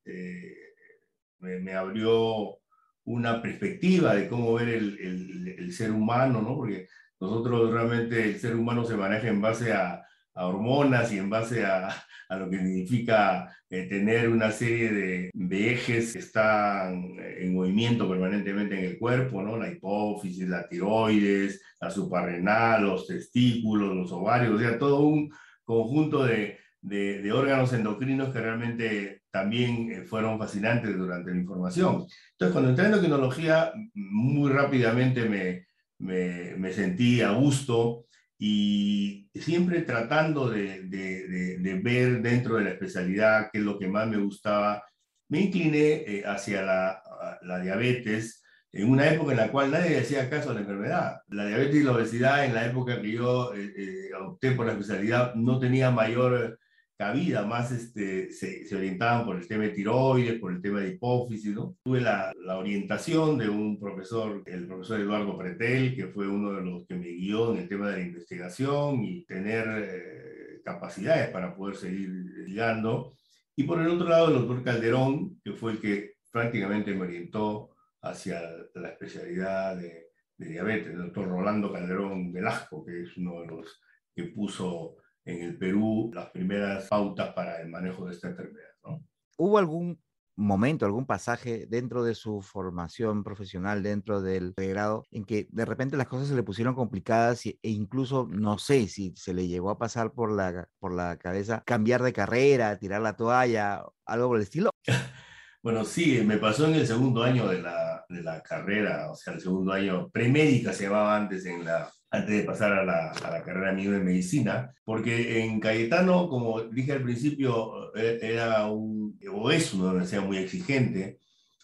me, 1.39 1.59
me, 1.59 1.73
abrió 1.73 2.57
una 3.05 3.41
perspectiva 3.41 4.15
de 4.15 4.27
cómo 4.27 4.53
ver 4.53 4.69
el, 4.69 4.99
el, 4.99 5.55
el, 5.59 5.73
ser 5.73 5.91
humano, 5.91 6.41
¿no? 6.41 6.55
Porque 6.55 6.87
nosotros 7.19 7.71
realmente 7.71 8.23
el 8.23 8.39
ser 8.39 8.55
humano 8.55 8.85
se 8.85 8.95
maneja 8.95 9.27
en 9.27 9.41
base 9.41 9.73
a, 9.73 10.03
a 10.33 10.45
hormonas 10.47 11.11
y 11.11 11.17
en 11.17 11.29
base 11.29 11.65
a, 11.65 11.89
a 12.29 12.35
lo 12.37 12.49
que 12.49 12.57
significa 12.57 13.55
eh, 13.73 13.87
tener 13.87 14.27
una 14.27 14.51
serie 14.51 14.91
de, 14.91 15.71
ejes 15.71 16.11
que 16.11 16.19
están 16.19 17.15
en 17.17 17.53
movimiento 17.53 18.09
permanentemente 18.09 18.77
en 18.77 18.83
el 18.83 18.99
cuerpo, 18.99 19.41
¿no? 19.41 19.55
La 19.55 19.71
hipófisis, 19.71 20.45
la 20.49 20.67
tiroides, 20.67 21.61
la 21.79 21.89
suprarrenal, 21.89 22.83
los 22.83 23.07
testículos, 23.07 23.95
los 23.95 24.11
ovarios, 24.11 24.55
o 24.55 24.59
sea, 24.59 24.77
todo 24.77 24.99
un 24.99 25.31
conjunto 25.63 26.25
de, 26.25 26.57
de, 26.81 27.31
órganos 27.31 27.71
endocrinos 27.71 28.33
que 28.33 28.41
realmente 28.41 29.21
también 29.31 29.89
eh, 29.89 30.01
fueron 30.03 30.37
fascinantes 30.37 30.97
durante 30.97 31.31
la 31.31 31.37
información. 31.37 32.05
Entonces, 32.31 32.51
cuando 32.51 32.71
entré 32.71 32.87
en 32.87 32.91
endocrinología, 32.91 33.71
muy 33.93 34.51
rápidamente 34.51 35.29
me, 35.29 35.67
me, 35.97 36.57
me 36.57 36.73
sentí 36.73 37.21
a 37.21 37.31
gusto 37.31 38.05
y 38.43 39.29
siempre 39.35 39.83
tratando 39.83 40.49
de, 40.49 40.81
de, 40.85 41.27
de, 41.27 41.57
de, 41.59 41.73
ver 41.75 42.23
dentro 42.23 42.55
de 42.55 42.63
la 42.63 42.71
especialidad 42.71 43.51
qué 43.53 43.59
es 43.59 43.63
lo 43.63 43.77
que 43.77 43.87
más 43.87 44.07
me 44.07 44.17
gustaba, 44.17 44.83
me 45.29 45.41
incliné 45.41 46.03
eh, 46.07 46.23
hacia 46.25 46.63
la, 46.63 47.03
la, 47.43 47.59
diabetes 47.59 48.43
en 48.71 48.89
una 48.89 49.07
época 49.11 49.33
en 49.33 49.37
la 49.37 49.51
cual 49.51 49.69
nadie 49.69 49.99
hacía 49.99 50.27
caso 50.27 50.49
a 50.49 50.53
la 50.55 50.61
enfermedad. 50.61 51.17
La 51.27 51.45
diabetes 51.45 51.75
y 51.75 51.83
la 51.83 51.91
obesidad 51.91 52.43
en 52.43 52.55
la 52.55 52.65
época 52.65 52.99
que 52.99 53.11
yo 53.11 53.53
eh, 53.53 53.73
eh, 53.77 54.09
opté 54.19 54.53
por 54.53 54.65
la 54.65 54.71
especialidad 54.71 55.35
no 55.35 55.59
tenía 55.59 55.91
mayor 55.91 56.57
cabida, 57.01 57.43
más 57.47 57.71
este, 57.71 58.31
se, 58.31 58.63
se, 58.63 58.75
orientaban 58.75 59.25
por 59.25 59.35
el 59.35 59.47
tema 59.47 59.63
de 59.63 59.71
tiroides, 59.71 60.39
por 60.39 60.51
el 60.51 60.61
tema 60.61 60.81
de 60.81 60.89
hipófisis, 60.89 61.55
¿no? 61.55 61.75
Tuve 61.83 61.99
la, 61.99 62.31
la, 62.45 62.59
orientación 62.59 63.39
de 63.39 63.49
un 63.49 63.79
profesor, 63.79 64.43
el 64.45 64.67
profesor 64.67 64.99
Eduardo 64.99 65.35
Pretel, 65.35 65.95
que 65.95 66.09
fue 66.09 66.27
uno 66.27 66.53
de 66.53 66.61
los 66.61 66.85
que 66.85 66.93
me 66.93 67.07
guió 67.07 67.53
en 67.53 67.61
el 67.61 67.67
tema 67.67 67.89
de 67.89 67.97
la 67.97 68.03
investigación 68.03 69.03
y 69.03 69.25
tener 69.25 69.65
eh, 69.67 70.61
capacidades 70.63 71.29
para 71.31 71.55
poder 71.55 71.75
seguir 71.75 72.11
llegando. 72.45 73.11
Y 73.55 73.63
por 73.63 73.81
el 73.81 73.87
otro 73.87 74.07
lado, 74.07 74.27
el 74.27 74.35
doctor 74.35 74.63
Calderón, 74.63 75.41
que 75.43 75.53
fue 75.53 75.71
el 75.71 75.81
que 75.81 76.17
prácticamente 76.31 76.93
me 76.93 77.01
orientó 77.01 77.71
hacia 78.03 78.41
la 78.75 78.89
especialidad 78.89 79.75
de, 79.75 80.11
de 80.37 80.49
diabetes, 80.49 80.93
el 80.93 80.99
doctor 80.99 81.27
Rolando 81.27 81.73
Calderón 81.73 82.31
Velasco, 82.31 82.85
que 82.85 83.01
es 83.01 83.17
uno 83.17 83.41
de 83.41 83.47
los 83.47 83.81
que 84.13 84.25
puso 84.25 84.97
en 85.31 85.43
el 85.43 85.57
Perú 85.57 86.11
las 86.13 86.29
primeras 86.29 86.87
pautas 86.87 87.33
para 87.33 87.61
el 87.61 87.69
manejo 87.69 88.05
de 88.05 88.13
esta 88.13 88.29
enfermedad. 88.29 88.69
¿no? 88.83 89.03
¿Hubo 89.37 89.57
algún 89.57 89.99
momento, 90.35 90.85
algún 90.85 91.05
pasaje 91.05 91.67
dentro 91.67 92.03
de 92.03 92.15
su 92.15 92.41
formación 92.41 93.23
profesional, 93.23 93.83
dentro 93.83 94.21
del 94.21 94.53
pregrado, 94.53 95.05
en 95.11 95.25
que 95.25 95.47
de 95.51 95.65
repente 95.65 95.97
las 95.97 96.07
cosas 96.07 96.27
se 96.27 96.35
le 96.35 96.43
pusieron 96.43 96.73
complicadas 96.73 97.45
e 97.45 97.57
incluso 97.63 98.27
no 98.29 98.57
sé 98.57 98.87
si 98.87 99.13
se 99.15 99.33
le 99.33 99.47
llegó 99.47 99.69
a 99.69 99.77
pasar 99.77 100.13
por 100.13 100.31
la, 100.31 100.67
por 100.79 100.93
la 100.93 101.17
cabeza 101.17 101.63
cambiar 101.65 102.01
de 102.01 102.13
carrera, 102.13 102.77
tirar 102.79 103.01
la 103.01 103.15
toalla, 103.15 103.83
algo 104.05 104.27
por 104.27 104.37
el 104.37 104.43
estilo? 104.43 104.71
Bueno, 105.63 105.85
sí, 105.85 106.23
me 106.25 106.37
pasó 106.37 106.65
en 106.65 106.73
el 106.73 106.87
segundo 106.87 107.21
año 107.21 107.47
de 107.47 107.61
la, 107.61 108.03
de 108.09 108.23
la 108.23 108.41
carrera, 108.41 109.11
o 109.11 109.15
sea, 109.15 109.33
el 109.33 109.41
segundo 109.41 109.71
año 109.71 110.09
premédica 110.09 110.73
se 110.73 110.85
llamaba 110.85 111.15
antes 111.15 111.45
en 111.45 111.63
la, 111.63 111.87
antes 112.11 112.37
de 112.37 112.43
pasar 112.43 112.73
a 112.73 112.83
la, 112.83 113.43
carrera 113.43 113.71
mía 113.71 113.89
de 113.91 113.99
medicina, 113.99 114.73
porque 114.83 115.39
en 115.41 115.61
Cayetano, 115.61 116.27
como 116.27 116.61
dije 116.61 116.91
al 116.91 117.03
principio, 117.03 117.95
e, 117.95 118.19
era 118.21 118.67
un, 118.67 119.17
o 119.31 119.49
es 119.49 119.73
una 119.73 119.91
universidad 119.91 120.23
muy 120.23 120.37
exigente, 120.37 121.19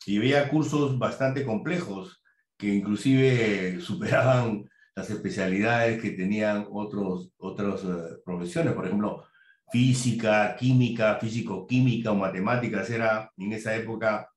y 0.06 0.18
veía 0.20 0.50
cursos 0.50 0.98
bastante 0.98 1.46
complejos, 1.46 2.24
que 2.58 2.74
inclusive 2.74 3.80
superaban 3.82 4.70
las 4.96 5.10
especialidades 5.10 6.02
que 6.02 6.12
tenían 6.12 6.66
otros, 6.72 7.32
otras 7.38 7.84
eh, 7.84 8.18
profesiones, 8.26 8.74
por 8.74 8.86
ejemplo, 8.88 9.26
física, 9.70 10.56
química, 10.56 11.18
físico-química 11.20 12.12
o 12.12 12.16
matemáticas, 12.16 12.90
era 12.90 13.32
en 13.38 13.52
esa 13.52 13.76
época 13.76 14.30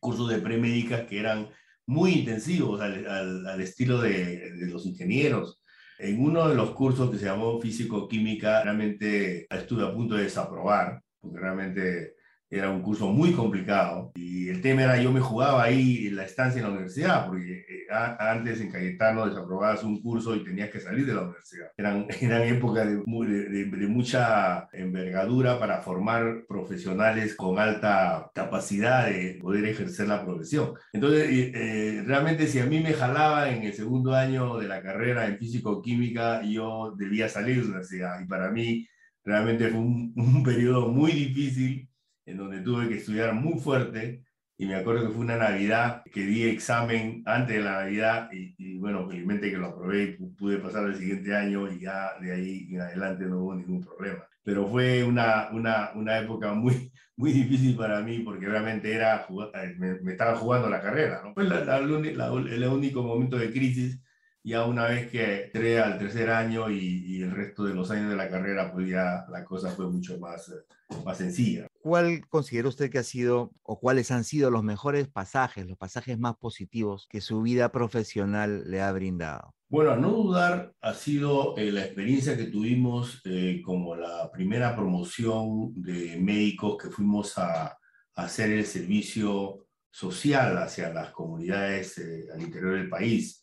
cursos 0.00 0.30
de 0.30 0.38
premédicas 0.38 1.02
que 1.02 1.20
eran 1.20 1.48
muy 1.86 2.12
intensivos 2.12 2.80
al, 2.80 3.46
al, 3.46 3.60
estilo 3.60 4.00
de, 4.00 4.52
de, 4.52 4.66
los 4.68 4.86
ingenieros. 4.86 5.60
En 5.98 6.20
uno 6.22 6.48
de 6.48 6.54
los 6.54 6.70
cursos 6.72 7.10
que 7.10 7.18
se 7.18 7.26
llamó 7.26 7.60
físico-química, 7.60 8.62
realmente 8.62 9.46
estuve 9.54 9.84
a 9.84 9.92
punto 9.92 10.14
de 10.14 10.24
desaprobar, 10.24 11.02
porque 11.20 11.38
realmente 11.38 12.14
era 12.52 12.68
un 12.68 12.82
curso 12.82 13.08
muy 13.08 13.32
complicado 13.32 14.12
y 14.14 14.50
el 14.50 14.60
tema 14.60 14.82
era 14.82 15.00
yo 15.00 15.10
me 15.10 15.20
jugaba 15.20 15.62
ahí 15.62 16.10
la 16.10 16.24
estancia 16.24 16.58
en 16.58 16.66
la 16.66 16.72
universidad, 16.72 17.26
porque 17.26 17.64
eh, 17.66 17.86
antes 17.90 18.60
en 18.60 18.70
Cayetano 18.70 19.26
desaprobabas 19.26 19.82
un 19.84 20.02
curso 20.02 20.36
y 20.36 20.44
tenías 20.44 20.68
que 20.68 20.78
salir 20.78 21.06
de 21.06 21.14
la 21.14 21.22
universidad. 21.22 21.68
Eran, 21.78 22.06
eran 22.20 22.42
épocas 22.42 22.86
de, 22.86 22.96
de, 22.96 23.64
de, 23.64 23.88
mucha 23.88 24.68
envergadura 24.74 25.58
para 25.58 25.80
formar 25.80 26.44
profesionales 26.46 27.34
con 27.36 27.58
alta 27.58 28.30
capacidad 28.34 29.06
de 29.06 29.38
poder 29.40 29.64
ejercer 29.64 30.08
la 30.08 30.22
profesión. 30.22 30.74
Entonces, 30.92 31.28
eh, 31.30 32.02
realmente 32.06 32.46
si 32.46 32.58
a 32.58 32.66
mí 32.66 32.80
me 32.80 32.92
jalaba 32.92 33.48
en 33.50 33.62
el 33.62 33.72
segundo 33.72 34.14
año 34.14 34.58
de 34.58 34.68
la 34.68 34.82
carrera 34.82 35.26
en 35.26 35.38
físico-química, 35.38 36.42
yo 36.42 36.94
debía 36.98 37.30
salir 37.30 37.56
de 37.56 37.62
la 37.62 37.68
universidad 37.68 38.20
y 38.20 38.26
para 38.26 38.50
mí 38.50 38.86
realmente 39.24 39.68
fue 39.68 39.80
un, 39.80 40.12
un 40.16 40.42
periodo 40.42 40.88
muy 40.88 41.12
difícil 41.12 41.88
en 42.26 42.36
donde 42.36 42.60
tuve 42.60 42.88
que 42.88 42.96
estudiar 42.96 43.34
muy 43.34 43.58
fuerte 43.58 44.24
y 44.62 44.66
me 44.66 44.76
acuerdo 44.76 45.06
que 45.08 45.14
fue 45.14 45.24
una 45.24 45.36
Navidad 45.36 46.04
que 46.12 46.24
di 46.24 46.44
examen 46.44 47.22
antes 47.26 47.56
de 47.56 47.62
la 47.62 47.82
Navidad 47.82 48.28
y, 48.32 48.54
y, 48.58 48.78
bueno, 48.78 49.08
felizmente 49.08 49.50
que 49.50 49.56
lo 49.56 49.66
aprobé 49.68 50.16
y 50.20 50.26
pude 50.26 50.58
pasar 50.58 50.84
el 50.86 50.94
siguiente 50.94 51.34
año 51.34 51.70
y 51.70 51.80
ya 51.80 52.12
de 52.20 52.32
ahí 52.32 52.68
en 52.70 52.80
adelante 52.80 53.24
no 53.24 53.40
hubo 53.40 53.54
ningún 53.56 53.82
problema. 53.82 54.24
Pero 54.44 54.68
fue 54.68 55.02
una, 55.02 55.48
una, 55.52 55.90
una 55.94 56.18
época 56.18 56.52
muy, 56.54 56.92
muy 57.16 57.32
difícil 57.32 57.76
para 57.76 58.02
mí 58.02 58.20
porque 58.20 58.46
realmente 58.46 58.92
era, 58.94 59.26
eh, 59.54 59.74
me, 59.78 60.00
me 60.00 60.12
estaba 60.12 60.36
jugando 60.36 60.70
la 60.70 60.80
carrera. 60.80 61.22
¿no? 61.24 61.34
Fue 61.34 61.44
la, 61.44 61.64
la, 61.64 61.80
la, 61.80 62.26
el 62.28 62.64
único 62.66 63.02
momento 63.02 63.36
de 63.38 63.50
crisis 63.50 64.00
ya 64.44 64.64
una 64.64 64.86
vez 64.86 65.10
que 65.10 65.44
entré 65.44 65.80
al 65.80 65.98
tercer 65.98 66.30
año 66.30 66.70
y, 66.70 67.04
y, 67.06 67.22
el 67.22 67.30
resto 67.30 67.64
de 67.64 67.74
los 67.74 67.90
años 67.90 68.10
de 68.10 68.16
la 68.16 68.28
carrera, 68.28 68.72
pues 68.72 68.88
ya 68.88 69.24
la 69.30 69.44
cosa 69.44 69.70
fue 69.70 69.88
mucho 69.90 70.18
más, 70.18 70.48
eh, 70.48 70.98
más 71.04 71.18
sencilla. 71.18 71.66
¿Cuál 71.82 72.28
considera 72.28 72.68
usted 72.68 72.90
que 72.90 72.98
ha 72.98 73.02
sido 73.02 73.50
o 73.64 73.80
cuáles 73.80 74.12
han 74.12 74.22
sido 74.22 74.52
los 74.52 74.62
mejores 74.62 75.08
pasajes, 75.08 75.66
los 75.66 75.76
pasajes 75.76 76.16
más 76.16 76.36
positivos 76.36 77.08
que 77.10 77.20
su 77.20 77.42
vida 77.42 77.72
profesional 77.72 78.70
le 78.70 78.80
ha 78.80 78.92
brindado? 78.92 79.52
Bueno, 79.68 79.90
a 79.90 79.96
no 79.96 80.10
dudar, 80.10 80.72
ha 80.80 80.94
sido 80.94 81.56
eh, 81.56 81.72
la 81.72 81.84
experiencia 81.84 82.36
que 82.36 82.44
tuvimos 82.44 83.20
eh, 83.24 83.60
como 83.64 83.96
la 83.96 84.30
primera 84.30 84.76
promoción 84.76 85.72
de 85.74 86.18
médicos 86.20 86.76
que 86.80 86.88
fuimos 86.88 87.36
a, 87.36 87.76
hacer 88.14 88.50
el 88.50 88.66
servicio 88.66 89.66
social 89.90 90.58
hacia 90.58 90.92
las 90.92 91.10
comunidades 91.10 91.98
eh, 91.98 92.26
al 92.32 92.42
interior 92.42 92.74
del 92.74 92.90
país 92.90 93.41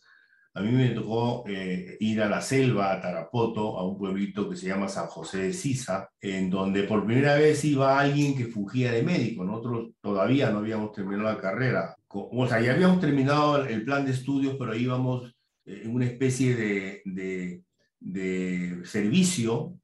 a 0.59 0.61
mí 0.61 0.71
me 0.73 0.89
tocó 0.89 1.45
eh, 1.47 1.95
ir 2.01 2.21
a 2.21 2.27
la 2.27 2.41
selva, 2.41 2.91
a 2.91 2.99
Tarapoto, 2.99 3.79
a 3.79 3.87
un 3.87 3.97
pueblito 3.97 4.49
que 4.49 4.57
se 4.57 4.67
llama 4.67 4.89
San 4.89 5.07
José 5.07 5.43
de 5.43 5.53
Sisa, 5.53 6.09
en 6.19 6.49
donde 6.49 6.83
por 6.83 7.05
primera 7.05 7.35
vez 7.35 7.63
iba 7.63 7.97
alguien 7.97 8.35
que 8.35 8.47
fugía 8.47 8.91
de 8.91 9.01
médico. 9.01 9.45
Nosotros 9.45 9.91
todavía 10.01 10.49
no 10.49 10.57
habíamos 10.59 10.91
terminado 10.91 11.31
la 11.31 11.39
carrera. 11.39 11.95
O 12.09 12.45
sea, 12.45 12.59
ya 12.59 12.73
habíamos 12.73 12.99
terminado 12.99 13.65
el 13.65 13.85
plan 13.85 14.03
de 14.05 14.11
estudios, 14.11 14.57
pero 14.59 14.75
íbamos 14.75 15.33
eh, 15.65 15.83
en 15.85 15.95
una 15.95 16.05
especie 16.05 16.53
de, 16.53 17.01
de, 17.05 17.63
de 18.01 18.81
servicio 18.83 19.79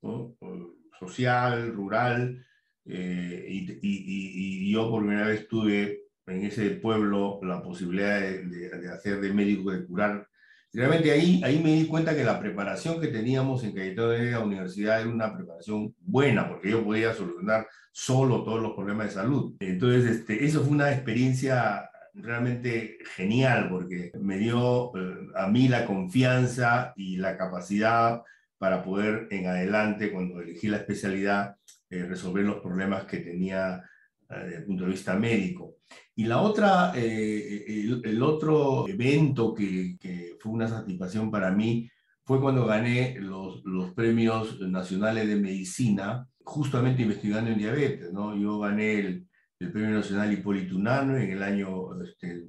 social, 1.00 1.72
rural, 1.74 2.46
eh, 2.84 3.46
y, 3.82 4.72
yo 4.72 4.90
por 4.90 5.04
primera 5.04 5.28
vez 5.28 5.48
tuve 5.48 6.02
en 6.28 6.44
ese 6.44 6.72
pueblo 6.72 7.40
la 7.44 7.64
posibilidad 7.64 8.20
de, 8.20 8.44
de 8.44 8.90
hacer 8.90 9.22
de 9.22 9.34
médico, 9.34 9.72
de 9.72 9.86
curar 9.86 10.28
realmente 10.76 11.12
ahí, 11.12 11.42
ahí 11.44 11.62
me 11.64 11.74
di 11.74 11.88
cuenta 11.88 12.16
que 12.16 12.24
la 12.24 12.40
preparación 12.40 13.00
que 13.00 13.08
teníamos 13.08 13.64
en 13.64 13.74
Cayetano 13.74 14.10
de 14.10 14.32
la 14.32 14.40
universidad 14.40 15.02
era 15.02 15.10
una 15.10 15.36
preparación 15.36 15.96
buena, 16.00 16.48
porque 16.48 16.72
yo 16.72 16.84
podía 16.84 17.14
solucionar 17.14 17.68
solo 17.92 18.44
todos 18.44 18.62
los 18.62 18.74
problemas 18.74 19.08
de 19.08 19.14
salud. 19.14 19.56
Entonces, 19.60 20.18
este, 20.18 20.44
eso 20.44 20.64
fue 20.64 20.74
una 20.74 20.92
experiencia 20.92 21.90
realmente 22.14 22.98
genial, 23.16 23.70
porque 23.70 24.12
me 24.20 24.38
dio 24.38 24.92
eh, 24.98 25.28
a 25.36 25.48
mí 25.48 25.68
la 25.68 25.86
confianza 25.86 26.94
y 26.96 27.18
la 27.18 27.38
capacidad 27.38 28.22
para 28.58 28.84
poder 28.84 29.28
en 29.32 29.48
adelante, 29.48 30.12
cuando 30.12 30.42
elegí 30.42 30.68
la 30.68 30.78
especialidad, 30.78 31.56
eh, 31.90 32.04
resolver 32.04 32.44
los 32.46 32.62
problemas 32.62 33.06
que 33.06 33.18
tenía 33.18 33.84
eh, 34.30 34.36
desde 34.44 34.58
el 34.58 34.66
punto 34.66 34.86
de 34.86 34.92
vista 34.92 35.16
médico. 35.16 35.76
Y 36.18 36.26
la 36.26 36.42
otra, 36.42 36.94
eh, 36.96 38.00
el, 38.04 38.24
otro 38.24 38.88
evento 38.88 39.54
que, 39.54 39.98
fue 40.40 40.52
una 40.52 40.68
satisfacción 40.68 41.30
para 41.30 41.52
mí 41.52 41.90
fue 42.24 42.40
cuando 42.40 42.66
gané 42.66 43.18
los, 43.20 43.62
premios 43.94 44.60
nacionales 44.62 45.28
de 45.28 45.36
medicina, 45.36 46.28
justamente 46.44 47.02
investigando 47.02 47.52
en 47.52 47.58
diabetes. 47.58 48.14
¿no? 48.14 48.36
Yo 48.36 48.60
gané 48.60 49.00
el, 49.00 49.28
Premio 49.58 49.96
Nacional 49.96 50.32
Hipólito 50.32 50.76
Unano 50.76 51.18
en 51.18 51.32
el 51.32 51.42
año 51.42 52.00
este, 52.04 52.46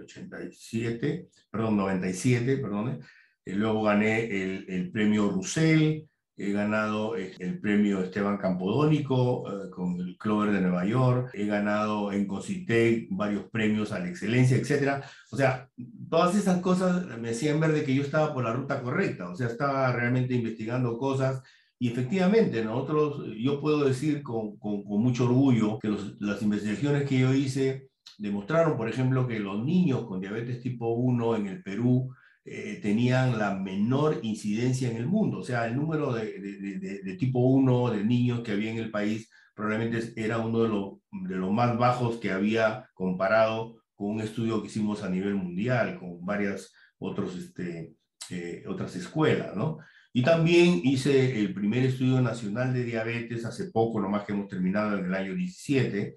87, 0.00 1.28
perdón, 1.50 1.76
97, 1.78 2.58
perdón. 2.58 3.00
luego 3.46 3.82
gané 3.82 4.26
el, 4.26 4.64
el 4.68 4.92
Premio 4.92 5.30
Russell, 5.30 6.04
He 6.36 6.50
ganado 6.50 7.16
eh, 7.16 7.32
el 7.38 7.60
premio 7.60 8.02
Esteban 8.02 8.38
Campodónico 8.38 9.44
eh, 9.48 9.70
con 9.70 10.00
el 10.00 10.16
Clover 10.18 10.50
de 10.52 10.60
Nueva 10.60 10.84
York. 10.84 11.30
He 11.32 11.46
ganado 11.46 12.10
en 12.10 12.26
Concitec 12.26 13.06
varios 13.10 13.44
premios 13.50 13.92
a 13.92 14.00
la 14.00 14.08
excelencia, 14.08 14.56
etc. 14.56 15.04
O 15.30 15.36
sea, 15.36 15.68
todas 16.10 16.34
esas 16.34 16.60
cosas 16.60 17.06
me 17.18 17.30
hacían 17.30 17.60
ver 17.60 17.72
de 17.72 17.84
que 17.84 17.94
yo 17.94 18.02
estaba 18.02 18.34
por 18.34 18.42
la 18.42 18.52
ruta 18.52 18.82
correcta. 18.82 19.30
O 19.30 19.36
sea, 19.36 19.46
estaba 19.46 19.92
realmente 19.92 20.34
investigando 20.34 20.98
cosas. 20.98 21.40
Y 21.78 21.88
efectivamente, 21.88 22.64
nosotros, 22.64 23.26
yo 23.38 23.60
puedo 23.60 23.84
decir 23.84 24.22
con, 24.22 24.58
mucho 24.60 25.26
orgullo 25.26 25.78
que 25.78 25.94
las 26.18 26.42
investigaciones 26.42 27.08
que 27.08 27.20
yo 27.20 27.32
hice 27.32 27.90
demostraron, 28.18 28.76
por 28.76 28.88
ejemplo, 28.88 29.28
que 29.28 29.38
los 29.38 29.64
niños 29.64 30.04
con 30.04 30.20
diabetes 30.20 30.60
tipo 30.60 30.94
1 30.94 31.36
en 31.36 31.46
el 31.46 31.62
Perú 31.62 32.12
eh, 32.44 32.78
tenían 32.82 33.38
la 33.38 33.54
menor 33.54 34.20
incidencia 34.22 34.90
en 34.90 34.96
el 34.96 35.06
mundo. 35.06 35.38
O 35.38 35.42
sea, 35.42 35.66
el 35.66 35.76
número 35.76 36.12
de, 36.12 37.16
tipo 37.18 37.38
1 37.40 37.90
de 37.92 38.04
niños 38.04 38.40
que 38.42 38.52
había 38.52 38.70
en 38.70 38.78
el 38.78 38.90
país 38.90 39.30
probablemente 39.54 40.12
era 40.16 40.38
uno 40.38 40.62
de 40.62 40.68
los 40.68 40.94
de 41.28 41.36
los 41.36 41.52
más 41.52 41.78
bajos 41.78 42.16
que 42.18 42.32
había 42.32 42.90
comparado 42.94 43.76
con 43.94 44.10
un 44.10 44.20
estudio 44.20 44.60
que 44.60 44.68
hicimos 44.68 45.02
a 45.02 45.08
nivel 45.08 45.36
mundial, 45.36 45.98
con 45.98 46.24
varias 46.24 46.72
otros, 46.98 47.36
este, 47.36 47.94
eh, 48.30 48.64
otras 48.66 48.96
escuelas, 48.96 49.54
¿no? 49.56 49.78
Y 50.12 50.22
también 50.22 50.80
hice 50.84 51.40
el 51.40 51.54
primer 51.54 51.84
estudio 51.84 52.20
nacional 52.20 52.72
de 52.72 52.84
diabetes 52.84 53.44
hace 53.44 53.70
poco, 53.70 54.00
nomás 54.00 54.24
que 54.24 54.32
hemos 54.32 54.48
terminado 54.48 54.98
en 54.98 55.06
el 55.06 55.14
año 55.14 55.34
17, 55.34 56.14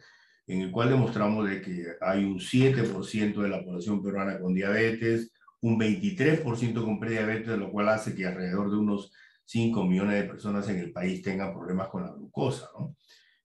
en 0.47 0.61
el 0.61 0.71
cual 0.71 0.89
demostramos 0.89 1.49
de 1.49 1.61
que 1.61 1.85
hay 2.01 2.23
un 2.23 2.39
7% 2.39 3.41
de 3.41 3.49
la 3.49 3.63
población 3.63 4.03
peruana 4.03 4.39
con 4.39 4.53
diabetes, 4.53 5.31
un 5.62 5.80
23% 5.80 6.84
con 6.84 7.00
prediabetes, 7.00 7.58
lo 7.58 7.72
cual 7.72 7.89
hace 7.89 8.13
que 8.15 8.26
alrededor 8.26 8.70
de 8.70 8.78
unos 8.78 9.12
5 9.46 9.86
millones 9.86 10.22
de 10.22 10.28
personas 10.28 10.67
en 10.70 10.80
el 10.80 10.91
país 10.91 11.22
tengan 11.22 11.54
problemas 11.54 11.88
con 11.88 12.04
la 12.04 12.12
glucosa. 12.12 12.70
¿no? 12.78 12.96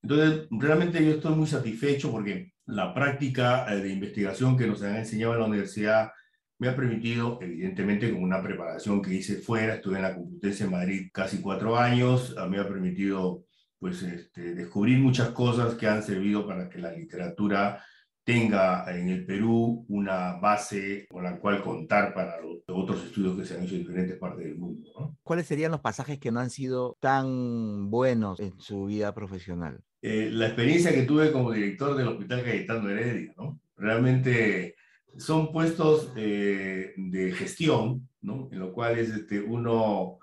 Entonces, 0.03 0.49
realmente 0.51 1.05
yo 1.05 1.13
estoy 1.13 1.35
muy 1.35 1.47
satisfecho 1.47 2.11
porque 2.11 2.53
la 2.67 2.93
práctica 2.93 3.73
eh, 3.73 3.81
de 3.81 3.93
investigación 3.93 4.57
que 4.57 4.67
nos 4.67 4.83
han 4.83 4.97
enseñado 4.97 5.35
en 5.35 5.41
la 5.41 5.47
universidad 5.47 6.11
me 6.59 6.69
ha 6.69 6.77
permitido, 6.77 7.39
evidentemente 7.41 8.11
con 8.13 8.23
una 8.23 8.43
preparación 8.43 9.03
que 9.03 9.15
hice 9.15 9.37
fuera, 9.37 9.75
estuve 9.75 9.97
en 9.97 10.03
la 10.03 10.15
Complutense 10.15 10.65
en 10.65 10.71
Madrid 10.71 11.09
casi 11.13 11.41
cuatro 11.41 11.77
años, 11.77 12.37
me 12.49 12.59
ha 12.59 12.69
permitido 12.69 13.45
pues, 13.81 14.03
este, 14.03 14.55
descubrir 14.55 14.99
muchas 14.99 15.31
cosas 15.31 15.75
que 15.75 15.89
han 15.89 16.05
servido 16.05 16.47
para 16.47 16.69
que 16.69 16.79
la 16.79 16.93
literatura 16.93 17.85
tenga 18.25 18.85
en 18.97 19.09
el 19.09 19.27
Perú 19.27 19.85
una 19.89 20.35
base 20.35 21.07
con 21.11 21.25
la 21.25 21.39
cual 21.39 21.63
contar 21.63 22.15
para 22.15 22.41
los 22.41 22.59
otros 22.69 23.05
estudios 23.05 23.37
que 23.37 23.45
se 23.45 23.55
han 23.55 23.65
hecho 23.65 23.75
en 23.75 23.81
diferentes 23.81 24.19
partes 24.19 24.45
del 24.45 24.57
mundo. 24.57 24.91
¿no? 24.99 25.19
¿Cuáles 25.23 25.47
serían 25.47 25.73
los 25.73 25.81
pasajes 25.81 26.19
que 26.19 26.31
no 26.31 26.41
han 26.41 26.51
sido 26.51 26.97
tan 27.01 27.91
buenos 27.91 28.39
en 28.41 28.59
su 28.61 28.87
vida 28.87 29.13
profesional? 29.15 29.81
Eh, 30.03 30.31
la 30.33 30.47
experiencia 30.47 30.93
que 30.93 31.03
tuve 31.03 31.33
como 31.33 31.53
director 31.53 31.97
del 31.97 32.09
Hospital 32.09 32.43
Cayetano 32.43 32.89
Heredia, 32.91 33.35
¿no? 33.37 33.61
Realmente 33.77 34.75
son 35.17 35.53
puestos 35.53 36.13
eh, 36.17 36.93
de 36.97 37.33
gestión, 37.33 38.09
¿no? 38.21 38.49
En 38.51 38.59
lo 38.59 38.73
cual 38.73 38.99
es 38.99 39.11
este, 39.11 39.41
uno 39.41 40.19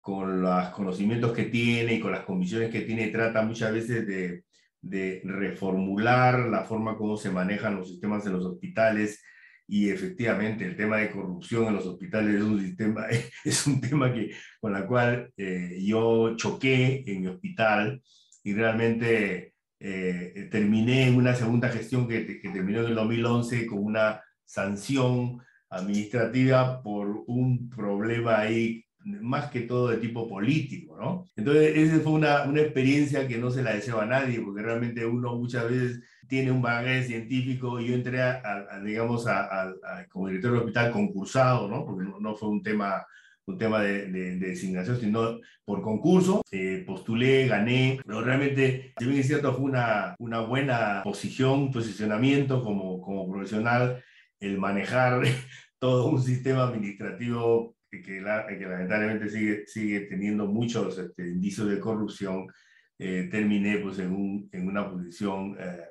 con 0.00 0.42
los 0.42 0.68
conocimientos 0.68 1.32
que 1.32 1.44
tiene 1.44 1.94
y 1.94 2.00
con 2.00 2.12
las 2.12 2.24
convicciones 2.24 2.70
que 2.70 2.82
tiene 2.82 3.08
trata 3.08 3.42
muchas 3.42 3.72
veces 3.72 4.06
de 4.06 4.44
de 4.84 5.22
reformular 5.24 6.38
la 6.40 6.64
forma 6.64 6.96
como 6.96 7.16
se 7.16 7.30
manejan 7.30 7.76
los 7.76 7.88
sistemas 7.88 8.26
en 8.26 8.34
los 8.34 8.44
hospitales 8.44 9.22
y 9.66 9.88
efectivamente 9.88 10.64
el 10.64 10.76
tema 10.76 10.98
de 10.98 11.10
corrupción 11.10 11.66
en 11.66 11.76
los 11.76 11.86
hospitales 11.86 12.34
es 12.34 12.42
un, 12.42 12.60
sistema, 12.60 13.06
es 13.44 13.66
un 13.66 13.80
tema 13.80 14.12
que, 14.12 14.30
con 14.60 14.72
la 14.72 14.86
cual 14.86 15.32
eh, 15.36 15.78
yo 15.82 16.36
choqué 16.36 17.02
en 17.06 17.22
mi 17.22 17.26
hospital 17.28 18.02
y 18.42 18.52
realmente 18.52 19.54
eh, 19.80 20.48
terminé 20.50 21.08
en 21.08 21.16
una 21.16 21.34
segunda 21.34 21.70
gestión 21.70 22.06
que, 22.06 22.26
que 22.26 22.48
terminó 22.50 22.80
en 22.80 22.86
el 22.86 22.94
2011 22.94 23.66
con 23.66 23.78
una 23.82 24.22
sanción 24.44 25.40
administrativa 25.70 26.82
por 26.82 27.24
un 27.26 27.70
problema 27.70 28.40
ahí 28.40 28.83
más 29.04 29.50
que 29.50 29.60
todo 29.62 29.88
de 29.88 29.98
tipo 29.98 30.28
político, 30.28 30.96
¿no? 30.98 31.26
Entonces, 31.36 31.76
esa 31.76 32.00
fue 32.00 32.12
una, 32.12 32.44
una 32.44 32.62
experiencia 32.62 33.28
que 33.28 33.38
no 33.38 33.50
se 33.50 33.62
la 33.62 33.74
deseo 33.74 34.00
a 34.00 34.06
nadie, 34.06 34.40
porque 34.40 34.62
realmente 34.62 35.04
uno 35.04 35.36
muchas 35.36 35.70
veces 35.70 36.02
tiene 36.26 36.50
un 36.50 36.62
bagaje 36.62 37.04
científico. 37.04 37.78
Yo 37.80 37.94
entré, 37.94 38.22
a, 38.22 38.80
digamos, 38.82 39.26
a, 39.26 39.74
como 40.10 40.28
director 40.28 40.52
del 40.52 40.60
hospital 40.60 40.90
concursado, 40.90 41.68
¿no? 41.68 41.84
Porque 41.84 42.08
no, 42.18 42.34
fue 42.34 42.48
un 42.48 42.62
tema, 42.62 43.04
un 43.46 43.58
tema 43.58 43.82
de, 43.82 44.10
de, 44.10 44.36
designación, 44.38 44.98
sino 44.98 45.38
por 45.64 45.82
concurso. 45.82 46.42
Eh, 46.50 46.82
postulé, 46.86 47.46
gané, 47.46 48.00
pero 48.06 48.22
realmente, 48.22 48.94
si 48.98 49.04
bien 49.04 49.20
es 49.20 49.26
cierto, 49.26 49.52
fue 49.54 49.64
una, 49.66 50.14
una 50.18 50.40
buena 50.40 51.02
posición, 51.04 51.70
posicionamiento 51.70 52.62
como, 52.62 53.00
como 53.02 53.30
profesional, 53.30 54.02
el 54.40 54.58
manejar 54.58 55.22
todo 55.78 56.06
un 56.06 56.22
sistema 56.22 56.64
administrativo 56.64 57.73
que, 58.02 58.20
que, 58.58 58.66
lamentablemente 58.66 59.28
sigue, 59.28 59.66
sigue 59.66 60.00
teniendo 60.00 60.46
muchos 60.46 60.98
este, 60.98 61.28
indicios 61.28 61.68
de 61.68 61.80
corrupción, 61.80 62.46
eh, 62.98 63.28
terminé 63.30 63.78
pues 63.78 63.98
en, 63.98 64.12
un, 64.12 64.48
en 64.52 64.68
una 64.68 64.88
posición 64.90 65.56
eh, 65.58 65.84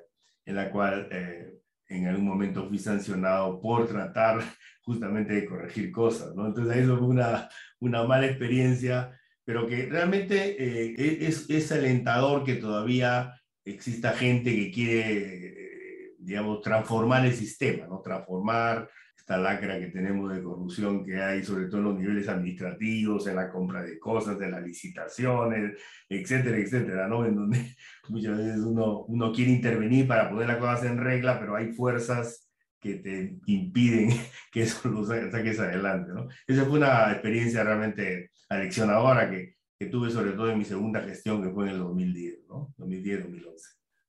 en 0.46 0.56
la 0.56 0.70
cual 0.70 1.08
eh, 1.10 1.58
en 1.88 2.06
algún 2.06 2.26
momento 2.26 2.66
fui 2.68 2.78
sancionado 2.78 3.60
por 3.60 3.86
tratar 3.86 4.40
justamente 4.82 5.34
de 5.34 5.44
corregir 5.44 5.92
cosas, 5.92 6.34
¿no? 6.34 6.46
Entonces 6.46 6.76
eso 6.78 6.98
fue 6.98 7.08
una, 7.08 7.48
una 7.80 8.04
mala 8.04 8.26
experiencia, 8.26 9.18
pero 9.44 9.66
que 9.66 9.86
realmente 9.86 10.56
e, 10.58 11.26
es, 11.26 11.48
es 11.50 11.72
alentador 11.72 12.42
que 12.44 12.54
todavía 12.54 13.34
exista 13.64 14.12
gente 14.12 14.54
que 14.54 14.70
quiere, 14.70 16.16
digamos, 16.18 16.62
transformar 16.62 17.26
el 17.26 17.34
sistema, 17.34 17.86
¿no? 17.86 18.00
Transformar 18.00 18.88
esta 19.24 19.38
lacra 19.38 19.80
que 19.80 19.86
tenemos 19.86 20.30
de 20.34 20.42
corrupción 20.42 21.02
que 21.02 21.16
hay, 21.16 21.42
sobre 21.42 21.64
todo 21.68 21.78
en 21.78 21.84
los 21.84 21.98
niveles 21.98 22.28
administrativos, 22.28 23.26
en 23.26 23.36
la 23.36 23.50
compra 23.50 23.82
de 23.82 23.98
cosas, 23.98 24.38
en 24.42 24.50
las 24.50 24.62
licitaciones, 24.62 25.80
etcétera, 26.10 26.58
etcétera, 26.58 27.08
¿no? 27.08 27.24
En 27.24 27.34
donde 27.34 27.74
muchas 28.10 28.36
veces 28.36 28.58
uno, 28.58 29.06
uno 29.06 29.32
quiere 29.32 29.52
intervenir 29.52 30.06
para 30.06 30.28
poner 30.28 30.48
las 30.48 30.58
cosas 30.58 30.84
en 30.84 30.98
regla, 30.98 31.40
pero 31.40 31.56
hay 31.56 31.72
fuerzas 31.72 32.50
que 32.78 32.96
te 32.96 33.38
impiden 33.46 34.10
que 34.52 34.64
eso 34.64 34.90
lo 34.90 35.02
saques 35.06 35.58
adelante, 35.58 36.12
¿no? 36.12 36.28
Esa 36.46 36.66
fue 36.66 36.76
una 36.76 37.10
experiencia 37.10 37.64
realmente 37.64 38.30
aleccionadora 38.50 39.30
que, 39.30 39.56
que 39.78 39.86
tuve 39.86 40.10
sobre 40.10 40.32
todo 40.32 40.50
en 40.50 40.58
mi 40.58 40.66
segunda 40.66 41.00
gestión, 41.00 41.42
que 41.42 41.48
fue 41.48 41.64
en 41.64 41.70
el 41.70 41.78
2010, 41.78 42.40
¿no? 42.46 42.74
2010-2011. 42.76 43.54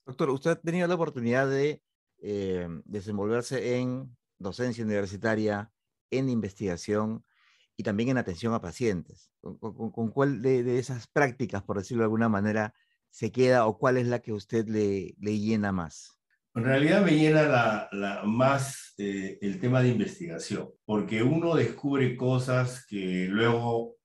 Doctor, 0.07 0.29
usted 0.31 0.51
ha 0.51 0.55
tenido 0.59 0.89
la 0.89 0.95
oportunidad 0.95 1.49
de 1.49 1.81
eh, 2.21 2.67
desenvolverse 2.83 3.77
en 3.77 4.13
docencia 4.39 4.83
universitaria, 4.83 5.71
en 6.11 6.29
investigación 6.29 7.25
y 7.77 7.83
también 7.83 8.09
en 8.09 8.17
atención 8.17 8.53
a 8.53 8.61
pacientes. 8.61 9.31
¿Con, 9.41 10.11
cuál 10.11 10.41
de, 10.41 10.79
esas 10.79 11.07
prácticas, 11.07 11.63
por 11.63 11.77
decirlo 11.77 12.01
de 12.01 12.05
alguna 12.05 12.29
manera, 12.29 12.73
se 13.09 13.31
queda 13.31 13.65
o 13.65 13.77
cuál 13.77 13.97
es 13.97 14.07
la 14.07 14.19
que 14.19 14.33
usted 14.33 14.67
le, 14.67 15.15
le 15.19 15.39
llena 15.39 15.71
más? 15.71 16.15
En 16.55 16.63
realidad 16.63 17.03
me 17.03 17.11
llena 17.11 17.43
la, 17.91 18.21
más 18.25 18.93
eh, 18.97 19.37
el 19.41 19.59
tema 19.59 19.81
de 19.81 19.89
investigación, 19.89 20.69
porque 20.85 21.21
uno 21.21 21.53
descubre 21.53 22.15
cosas 22.15 22.85
que 22.85 23.27
luego 23.29 23.97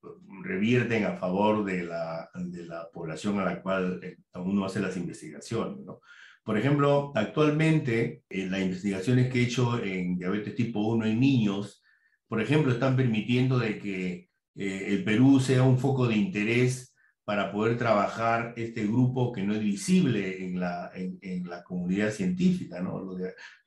revierten 0.43 1.05
a 1.05 1.15
favor 1.15 1.63
de 1.63 1.83
la, 1.83 2.29
de 2.35 2.65
la 2.65 2.89
población 2.91 3.39
a 3.39 3.45
la 3.45 3.61
cual 3.61 4.01
eh, 4.03 4.17
uno 4.35 4.65
hace 4.65 4.81
las 4.81 4.97
investigaciones. 4.97 5.79
¿no? 5.85 6.01
Por 6.43 6.57
ejemplo, 6.57 7.11
actualmente 7.15 8.23
en 8.29 8.51
las 8.51 8.61
investigaciones 8.61 9.31
que 9.31 9.39
he 9.39 9.43
hecho 9.43 9.81
en 9.83 10.17
diabetes 10.17 10.55
tipo 10.55 10.79
1 10.79 11.05
en 11.05 11.19
niños, 11.19 11.83
por 12.27 12.41
ejemplo, 12.41 12.71
están 12.71 12.95
permitiendo 12.95 13.59
de 13.59 13.77
que 13.77 14.29
eh, 14.55 14.85
el 14.87 15.03
Perú 15.03 15.39
sea 15.39 15.63
un 15.63 15.77
foco 15.77 16.07
de 16.07 16.15
interés 16.15 16.95
para 17.23 17.51
poder 17.51 17.77
trabajar 17.77 18.53
este 18.57 18.85
grupo 18.87 19.31
que 19.31 19.43
no 19.43 19.53
es 19.53 19.61
visible 19.61 20.43
en 20.43 20.59
la, 20.59 20.91
en, 20.93 21.47
la 21.47 21.63
comunidad 21.63 22.11
científica, 22.11 22.81
¿no? 22.81 22.99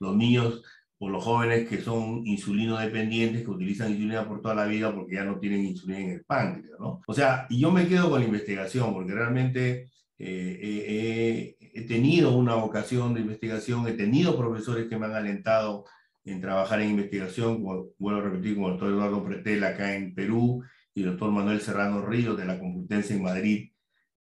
Los, 0.01 0.17
niños 0.17 0.63
o 0.99 1.09
los 1.09 1.23
jóvenes 1.23 1.69
que 1.69 1.81
son 1.81 2.27
insulino 2.27 2.79
dependientes, 2.79 3.43
que 3.43 3.51
utilizan 3.51 3.93
insulina 3.93 4.27
por 4.27 4.43
toda 4.43 4.55
la 4.55 4.67
vida 4.67 4.95
porque 4.95 5.15
ya 5.15 5.25
no 5.25 5.39
tienen 5.39 5.65
insulina 5.65 6.01
en 6.01 6.11
el 6.11 6.25
páncreas, 6.25 6.79
¿no? 6.81 7.01
O 7.07 7.15
sea, 7.15 7.47
y 7.49 7.61
yo 7.61 7.71
me 7.71 7.87
quedo 7.87 8.11
con 8.11 8.21
la 8.21 8.27
investigación 8.27 8.93
porque 8.93 9.13
realmente 9.13 9.91
eh, 10.19 11.57
he 11.75 11.83
tenido 11.83 12.37
una 12.37 12.55
vocación 12.55 13.15
de 13.15 13.21
investigación, 13.21 13.87
he 13.89 13.93
tenido 13.93 14.39
profesores 14.39 14.89
que 14.89 14.97
me 14.97 15.07
han 15.07 15.15
alentado 15.15 15.85
en 16.25 16.41
trabajar 16.41 16.81
en 16.81 16.91
investigación, 16.91 17.63
vuelvo 17.99 18.21
a 18.21 18.23
repetir, 18.23 18.55
como 18.55 18.69
el 18.69 18.73
doctor 18.75 18.93
Eduardo 18.93 19.25
Pretel 19.25 19.65
acá 19.65 19.95
en 19.95 20.15
Perú 20.15 20.63
y 20.95 21.03
el 21.03 21.11
doctor 21.11 21.33
Manuel 21.33 21.61
Serrano 21.61 22.07
Ríos 22.07 22.37
de 22.39 22.47
la 22.47 22.59
Complutense 22.59 23.15
en 23.15 23.23
Madrid, 23.23 23.71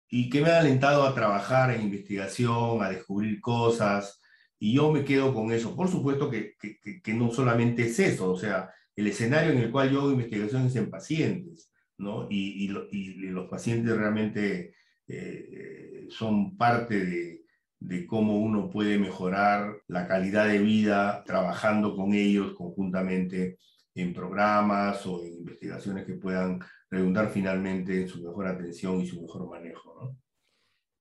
y 0.09 0.31
que 0.31 0.41
me 0.41 0.51
han 0.51 0.61
alentado 0.61 1.03
a 1.03 1.15
trabajar 1.15 1.73
en 1.73 1.83
investigación, 1.83 2.83
a 2.83 2.89
descubrir 2.89 3.41
cosas, 3.41 4.23
y 4.59 4.75
yo 4.75 4.93
me 4.93 5.05
quedo 5.05 5.35
con 5.35 5.53
eso. 5.53 5.77
Por 5.77 5.89
supuesto 5.89 6.31
que, 6.31 6.55
que, 6.59 7.03
que 7.03 7.15
no 7.15 7.31
solamente 7.33 7.87
es 7.87 7.99
eso, 7.99 8.31
o 8.31 8.39
sea, 8.39 8.71
el 8.95 9.07
escenario 9.07 9.53
en 9.53 9.59
el 9.59 9.71
cual 9.71 9.91
yo 9.91 10.01
hago 10.01 10.13
investigación 10.13 10.67
es 10.67 10.77
en 10.77 10.91
pacientes, 10.91 11.73
¿no? 11.99 12.27
Y, 12.31 12.67
y, 12.67 12.99
y 12.99 13.15
los 13.31 13.49
pacientes 13.49 13.97
realmente 13.97 14.75
eh, 15.07 16.07
son 16.11 16.57
parte 16.57 17.05
de, 17.05 17.40
de, 17.81 18.07
cómo 18.07 18.39
uno 18.39 18.71
puede 18.71 18.99
mejorar 18.99 19.83
la 19.89 20.07
calidad 20.07 20.47
de 20.47 20.59
vida 20.59 21.25
trabajando 21.25 21.97
con 21.97 22.15
ellos 22.15 22.53
conjuntamente 22.53 23.59
en 23.95 24.15
programas 24.15 25.05
o 25.07 25.25
en 25.25 25.35
investigaciones 25.35 26.07
que 26.07 26.15
puedan 26.15 26.61
redundar 26.91 27.31
finalmente 27.31 28.03
en 28.03 28.09
su 28.09 28.23
mejor 28.23 28.47
atención 28.47 29.01
y 29.01 29.07
su 29.07 29.21
mejor 29.21 29.49
manejo. 29.49 30.17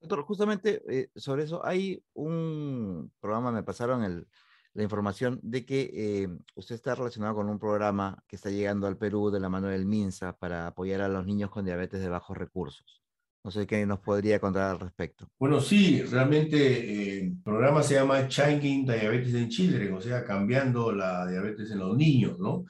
Doctor, 0.02 0.24
justamente 0.24 0.82
eh, 0.88 1.10
sobre 1.16 1.44
eso 1.44 1.66
hay 1.66 2.02
un 2.14 3.12
programa, 3.20 3.52
me 3.52 3.64
pasaron 3.64 4.26
la 4.74 4.84
información 4.84 5.40
de 5.44 5.66
que 5.66 5.92
eh, 5.94 6.30
usted 6.56 6.76
está 6.76 6.96
relacionado 6.96 7.36
con 7.36 7.50
un 7.50 7.60
programa 7.60 8.24
que 8.28 8.38
está 8.38 8.50
llegando 8.50 8.88
al 8.88 8.98
Perú 8.98 9.30
de 9.30 9.42
la 9.42 9.50
mano 9.50 9.68
del 9.68 9.86
MINSA 9.86 10.38
para 10.38 10.68
apoyar 10.68 11.02
a 11.02 11.10
los 11.10 11.26
niños 11.26 11.50
con 11.50 11.66
diabetes 11.66 12.00
de 12.00 12.08
bajos 12.08 12.38
recursos. 12.38 12.99
No 13.44 13.52
sé 13.52 13.66
qué 13.66 13.86
nos 13.86 14.00
podría 14.00 14.40
contar 14.40 14.72
al 14.72 14.80
respecto. 14.80 15.28
Bueno, 15.40 15.62
sí, 15.62 16.02
realmente 16.04 16.58
eh, 16.58 17.20
el 17.22 17.42
programa 17.42 17.82
se 17.82 17.96
llama 17.96 18.28
Changing 18.28 18.86
Diabetes 18.86 19.34
in 19.34 19.50
Children, 19.50 19.94
o 19.94 20.02
sea, 20.02 20.26
cambiando 20.26 20.92
la 20.92 21.26
diabetes 21.26 21.72
en 21.72 21.80
los 21.80 21.96
niños, 21.96 22.38
¿no? 22.38 22.66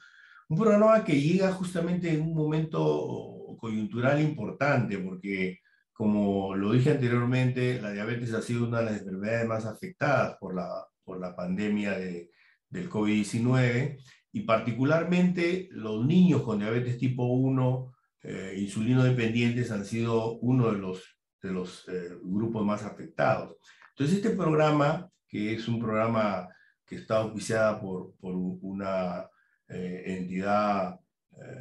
Un 0.48 0.58
programa 0.58 1.04
que 1.04 1.20
llega 1.20 1.52
justamente 1.52 2.12
en 2.12 2.22
un 2.22 2.34
momento 2.34 3.56
coyuntural 3.58 4.20
importante, 4.20 4.98
porque 4.98 5.58
como 5.92 6.54
lo 6.54 6.72
dije 6.72 6.92
anteriormente, 6.92 7.80
la 7.80 7.92
diabetes 7.92 8.32
ha 8.32 8.40
sido 8.40 8.66
una 8.66 8.78
de 8.78 8.84
las 8.86 9.00
enfermedades 9.00 9.46
más 9.46 9.66
afectadas 9.66 10.36
por 10.38 10.54
la, 10.54 10.86
por 11.04 11.20
la 11.20 11.36
pandemia 11.36 11.98
de, 11.98 12.30
del 12.70 12.88
COVID-19 12.88 13.98
y 14.32 14.40
particularmente 14.42 15.68
los 15.72 16.06
niños 16.06 16.42
con 16.42 16.58
diabetes 16.58 16.96
tipo 16.96 17.24
1 17.24 17.92
eh, 18.22 18.54
insulino 18.58 19.02
dependientes 19.02 19.70
han 19.70 19.84
sido 19.84 20.38
uno 20.40 20.70
de 20.70 20.78
los, 20.78 21.16
de 21.42 21.52
los 21.52 21.88
eh, 21.88 22.16
grupos 22.22 22.64
más 22.64 22.84
afectados. 22.84 23.56
Entonces, 23.90 24.16
este 24.16 24.30
programa, 24.30 25.10
que 25.26 25.54
es 25.54 25.66
un 25.68 25.80
programa 25.80 26.48
que 26.84 26.96
está 26.96 27.18
auspiciada 27.18 27.80
por, 27.80 28.14
por 28.20 28.34
una 28.34 29.26
eh, 29.68 30.02
entidad 30.06 30.98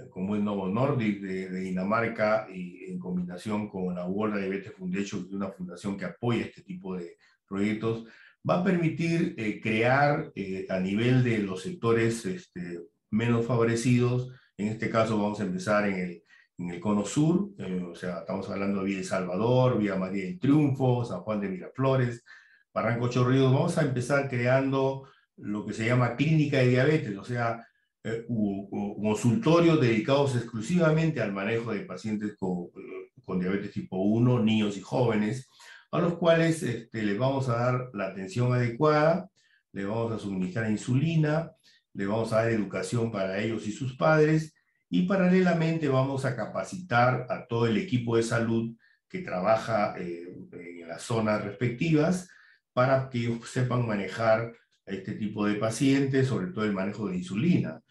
como 0.10 0.36
el 0.36 0.43
Novo 0.43 0.67
Nordic 0.67 1.22
de, 1.22 1.62
Dinamarca 1.62 2.48
y 2.54 2.91
en 2.91 3.00
combinación 3.00 3.69
con 3.69 3.95
la 3.95 4.06
World 4.06 4.38
Diabetes 4.38 4.74
Foundation, 4.74 5.22
que 5.22 5.30
es 5.30 5.36
una 5.36 5.52
fundación 5.52 5.95
que 5.95 6.04
apoya 6.04 6.41
este 6.41 6.63
tipo 6.63 6.98
de 6.98 7.15
proyectos, 7.48 8.04
va 8.50 8.60
a 8.60 8.63
permitir 8.63 9.62
crear 9.62 10.34
a 10.67 10.80
nivel 10.82 11.24
de 11.24 11.38
los 11.38 11.62
sectores 11.62 12.26
este, 12.26 12.82
menos 13.10 13.45
favorecidos, 13.45 14.34
en 14.58 14.67
este 14.67 14.89
caso 14.89 15.17
vamos 15.17 15.39
a 15.39 15.43
empezar 15.43 15.88
en 15.88 15.95
el, 15.95 16.24
en 16.60 16.72
el 16.72 16.80
cono 16.80 17.06
sur, 17.06 17.52
eh, 17.58 17.82
o 17.89 17.95
sea, 17.95 18.19
estamos 18.19 18.50
hablando 18.50 18.80
de 18.80 18.86
Villa 18.88 19.00
El 19.00 19.06
Salvador, 19.06 19.80
Villa 19.80 19.95
María 19.95 20.26
del 20.26 20.39
Triunfo, 20.39 21.06
San 21.06 21.22
Juan 21.22 21.39
de 21.39 21.48
Miraflores, 21.48 22.24
Barranco 22.74 23.10
Chorrillos, 23.10 23.54
vamos 23.54 23.78
a 23.78 23.84
empezar 23.84 24.30
creando 24.30 25.08
lo 25.38 25.65
que 25.65 25.74
se 25.74 25.86
llama 25.86 26.17
clínica 26.17 26.58
de 26.58 26.67
diabetes, 26.67 27.17
o 27.17 27.24
sea, 27.24 27.65
eh, 28.04 28.26
consultorios 28.28 29.80
dedicados 29.80 30.36
exclusivamente 30.36 31.22
al 31.22 31.32
manejo 31.32 31.72
de 31.72 31.82
pacientes 31.82 32.36
con, 32.38 32.69
con, 33.24 33.39
diabetes 33.39 33.72
tipo 33.72 33.98
1, 33.98 34.43
niños 34.43 34.78
y 34.78 34.82
jóvenes, 34.82 35.48
a 35.91 36.00
los 36.00 36.15
cuales 36.15 36.62
este, 36.62 37.04
les 37.04 37.17
vamos 37.17 37.48
a 37.48 37.54
dar 37.54 37.89
la 37.93 38.08
atención 38.08 38.54
adecuada, 38.54 39.30
les 39.72 39.88
vamos 39.88 40.12
a 40.12 40.19
suministrar 40.19 40.69
insulina, 40.69 41.52
le 41.93 42.06
vamos 42.06 42.34
a 42.34 42.38
dar 42.43 42.52
educación 42.52 43.12
para 43.12 43.39
ellos 43.41 43.65
y 43.65 43.72
sus 43.72 43.95
padres 43.95 44.54
y 44.89 45.04
paralelamente 45.04 45.88
vamos 45.88 46.25
a 46.25 46.36
capacitar 46.36 47.28
a 47.30 47.45
todo 47.45 47.67
el 47.67 47.78
equipo 47.78 48.17
de 48.17 48.23
salud 48.23 48.75
que 49.08 49.19
trabaja 49.19 49.95
eh, 49.99 50.28
en 50.52 50.88
las 50.88 51.04
zonas 51.04 51.43
respectivas 51.43 52.30
para 52.73 53.10
que 53.10 53.19
ellos 53.19 53.49
sepan 53.49 53.88
manejar 53.88 54.54
este 54.86 55.13
tipo 55.13 55.45
de 55.45 55.56
pacientes, 55.56 56.28
sobre 56.28 56.47
todo 56.47 56.65
el 56.65 56.73
manejo 56.73 57.08
de 57.08 57.17
insulina. 57.17 57.82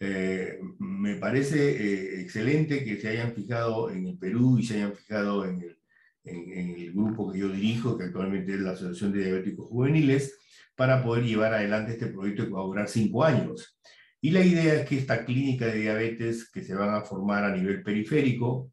Eh, 0.00 0.58
me 0.78 1.16
parece 1.16 1.70
eh, 1.70 2.20
excelente 2.22 2.84
que 2.84 2.98
se 3.00 3.08
hayan 3.08 3.34
fijado 3.34 3.90
en 3.90 4.06
el 4.06 4.18
Perú 4.18 4.58
y 4.58 4.64
se 4.64 4.76
hayan 4.76 4.94
fijado 4.94 5.44
en 5.44 5.60
el, 5.60 5.78
en 6.24 6.70
el 6.70 6.92
grupo 6.92 7.30
que 7.30 7.38
yo 7.38 7.48
dirijo, 7.48 7.96
que 7.96 8.04
actualmente 8.04 8.54
es 8.54 8.60
la 8.60 8.72
Asociación 8.72 9.12
de 9.12 9.24
Diabéticos 9.24 9.68
Juveniles, 9.68 10.38
para 10.74 11.02
poder 11.04 11.24
llevar 11.24 11.52
adelante 11.52 11.92
este 11.92 12.06
proyecto 12.06 12.46
que 12.46 12.52
va 12.52 12.60
a 12.60 12.64
durar 12.64 12.88
cinco 12.88 13.22
años. 13.22 13.78
Y 14.20 14.30
la 14.30 14.44
idea 14.44 14.74
es 14.74 14.88
que 14.88 14.98
esta 14.98 15.24
clínica 15.24 15.66
de 15.66 15.80
diabetes 15.80 16.50
que 16.50 16.62
se 16.62 16.74
van 16.74 16.94
a 16.94 17.02
formar 17.02 17.44
a 17.44 17.56
nivel 17.56 17.82
periférico 17.82 18.70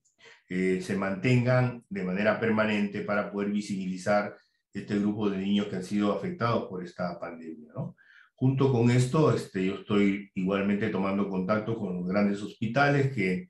eh, 0.49 0.81
se 0.81 0.95
mantengan 0.95 1.83
de 1.89 2.03
manera 2.03 2.39
permanente 2.39 3.01
para 3.01 3.31
poder 3.31 3.51
visibilizar 3.51 4.35
este 4.73 4.99
grupo 4.99 5.29
de 5.29 5.37
niños 5.37 5.67
que 5.67 5.77
han 5.77 5.83
sido 5.83 6.13
afectados 6.13 6.67
por 6.69 6.83
esta 6.83 7.19
pandemia. 7.19 7.71
¿no? 7.75 7.95
Junto 8.35 8.71
con 8.71 8.91
esto, 8.91 9.33
este, 9.33 9.65
yo 9.65 9.75
estoy 9.75 10.29
igualmente 10.35 10.89
tomando 10.89 11.29
contacto 11.29 11.77
con 11.77 11.95
los 11.95 12.07
grandes 12.07 12.41
hospitales 12.41 13.13
que, 13.13 13.49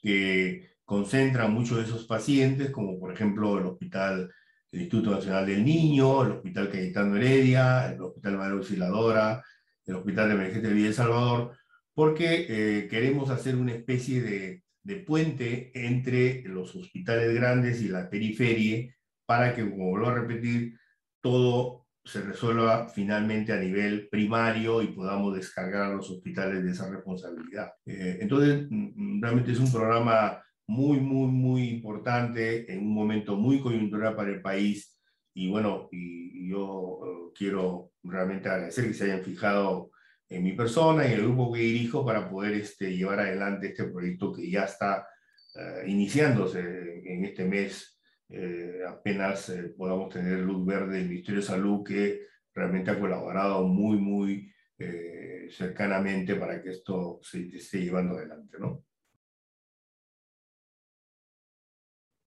que 0.00 0.70
concentran 0.84 1.52
muchos 1.52 1.78
de 1.78 1.84
esos 1.84 2.06
pacientes, 2.06 2.70
como 2.70 2.98
por 2.98 3.12
ejemplo 3.12 3.58
el 3.58 3.66
Hospital 3.66 4.30
el 4.70 4.80
Instituto 4.80 5.12
Nacional 5.12 5.46
del 5.46 5.64
Niño, 5.64 6.24
el 6.24 6.32
Hospital 6.32 6.70
Cayetano 6.70 7.16
Heredia, 7.16 7.90
el 7.90 8.02
Hospital 8.02 8.36
Madre 8.36 8.54
Auxiliadora, 8.54 9.42
el 9.88 9.96
Hospital 9.96 10.28
de 10.28 10.34
Emergencia 10.34 10.70
de 10.70 10.86
El 10.86 10.94
Salvador, 10.94 11.56
porque 11.94 12.46
eh, 12.48 12.88
queremos 12.88 13.30
hacer 13.30 13.56
una 13.56 13.72
especie 13.72 14.22
de, 14.22 14.62
puente 15.06 15.70
entre 15.74 16.42
los 16.44 16.74
hospitales 16.74 17.34
grandes 17.34 17.82
y 17.82 17.88
la 17.88 18.08
periferia 18.08 18.94
para 19.26 19.54
que, 19.54 19.68
como 19.68 19.90
vuelvo 19.90 20.06
a 20.06 20.14
repetir, 20.14 20.78
todo 21.20 21.86
se 22.02 22.22
resuelva 22.22 22.88
finalmente 22.88 23.52
a 23.52 23.60
nivel 23.60 24.08
primario 24.08 24.80
y 24.80 24.86
podamos 24.86 25.34
descargar 25.34 25.82
a 25.82 25.94
los 25.94 26.10
hospitales 26.10 26.64
de 26.64 26.70
esa 26.70 26.88
responsabilidad. 26.88 27.72
Eh, 27.84 28.18
entonces, 28.22 28.66
mm, 28.70 29.20
realmente 29.20 29.52
es 29.52 29.58
un 29.58 29.70
programa 29.70 30.42
muy, 30.66 31.00
muy, 31.00 31.26
muy 31.26 31.68
importante 31.68 32.72
en 32.72 32.80
un 32.80 32.94
momento 32.94 33.36
muy 33.36 33.60
coyuntural 33.60 34.14
para 34.16 34.30
el 34.30 34.40
país. 34.40 34.97
Y 35.38 35.48
bueno, 35.48 35.88
y, 35.92 36.48
yo 36.50 37.00
eh, 37.04 37.32
quiero 37.36 37.92
realmente 38.02 38.48
agradecer 38.48 38.88
que 38.88 38.94
se 38.94 39.04
hayan 39.04 39.22
fijado 39.22 39.92
en 40.28 40.42
mi 40.42 40.52
persona 40.52 41.04
y 41.06 41.12
en 41.12 41.20
el 41.20 41.26
grupo 41.26 41.52
que 41.52 41.60
dirijo 41.60 42.04
para 42.04 42.28
poder 42.28 42.54
este, 42.54 42.96
llevar 42.96 43.20
adelante 43.20 43.68
este 43.68 43.84
proyecto 43.84 44.32
que 44.32 44.50
ya 44.50 44.64
está 44.64 45.06
uh, 45.54 45.86
iniciándose 45.86 47.02
en 47.04 47.24
este 47.24 47.44
mes. 47.44 48.00
Eh, 48.28 48.80
apenas 48.88 49.48
eh, 49.50 49.74
podamos 49.76 50.12
tener 50.12 50.40
luz 50.40 50.66
verde 50.66 50.96
del 50.96 51.08
Ministerio 51.08 51.40
de 51.40 51.46
Salud 51.46 51.84
que 51.84 52.26
realmente 52.52 52.90
ha 52.90 52.98
colaborado 52.98 53.62
muy, 53.64 53.96
muy 53.96 54.52
eh, 54.76 55.48
cercanamente 55.52 56.34
para 56.34 56.60
que 56.60 56.70
esto 56.70 57.20
se 57.22 57.46
esté 57.46 57.78
llevando 57.78 58.16
adelante, 58.16 58.58
¿no? 58.58 58.84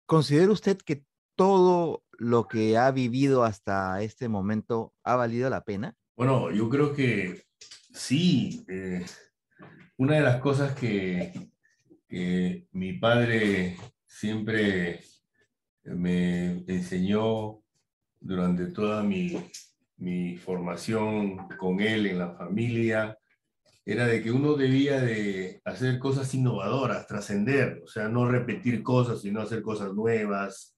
¿Considera 0.06 0.52
usted 0.52 0.78
que 0.78 1.09
todo 1.40 2.04
lo 2.18 2.50
que 2.50 2.78
ha 2.78 2.92
vivido 2.92 3.46
hasta 3.46 4.02
este 4.02 4.28
momento 4.28 4.94
ha 5.06 5.16
valido 5.16 5.50
la 5.50 5.64
pena? 5.64 5.96
Bueno, 6.18 6.52
yo 6.52 6.68
creo 6.68 6.94
que 6.94 7.46
sí. 7.94 8.66
Eh, 8.68 9.06
una 9.96 10.16
de 10.16 10.22
las 10.22 10.42
cosas 10.42 10.76
que, 10.76 11.32
mi 12.74 12.94
padre 12.94 13.78
siempre 14.06 15.00
me 15.86 16.66
enseñó 16.68 17.62
durante 18.20 18.66
toda 18.66 19.02
mi, 19.02 19.42
mi 19.96 20.36
formación 20.36 21.48
con 21.58 21.80
él 21.80 22.08
en 22.08 22.20
la 22.20 22.32
familia 22.32 23.18
era 23.86 24.08
de 24.08 24.22
que 24.22 24.32
uno 24.32 24.56
debía 24.56 25.00
de 25.00 25.62
hacer 25.64 26.00
cosas 26.00 26.34
innovadoras, 26.34 27.08
trascender, 27.08 27.82
o 27.82 27.88
sea, 27.88 28.10
no 28.10 28.30
repetir 28.30 28.84
cosas, 28.84 29.22
sino 29.22 29.40
hacer 29.40 29.62
cosas 29.62 29.94
nuevas. 29.94 30.76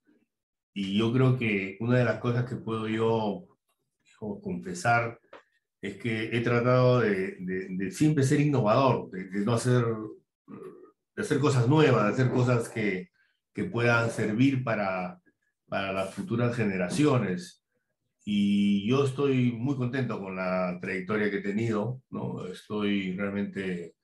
Y 0.74 0.98
yo 0.98 1.12
creo 1.12 1.38
que 1.38 1.78
una 1.80 1.98
de 1.98 2.06
las 2.06 2.20
cosas 2.20 2.46
que 2.46 2.56
puedo 2.56 2.88
yo 2.88 3.48
confesar 4.42 5.20
es 5.82 5.98
que 5.98 6.36
he 6.36 6.42
tratado 6.42 7.00
de, 7.00 7.38
de, 7.40 7.92
siempre 7.92 8.24
ser 8.24 8.40
innovador, 8.40 9.10
de, 9.10 9.26
de, 9.30 9.46
no 9.46 9.54
hacer, 9.54 9.84
de 11.16 11.22
hacer 11.22 11.40
cosas 11.40 11.68
nuevas, 11.68 12.06
de 12.06 12.14
hacer 12.14 12.32
cosas 12.32 12.70
que, 12.70 13.10
que 13.54 13.64
puedan 13.64 14.12
servir 14.12 14.64
para, 14.64 15.20
para 15.68 15.92
las 15.92 16.14
futuras 16.14 16.56
generaciones 16.56 17.62
y 18.24 18.88
yo 18.88 19.06
estoy 19.06 19.52
muy 19.52 19.76
contento 19.76 20.20
con 20.20 20.36
la 20.36 20.78
trayectoria 20.80 21.32
que 21.32 21.38
he 21.38 21.42
tenido, 21.42 22.04
¿no? 22.12 22.46
Estoy 22.46 23.14
realmente 23.14 23.96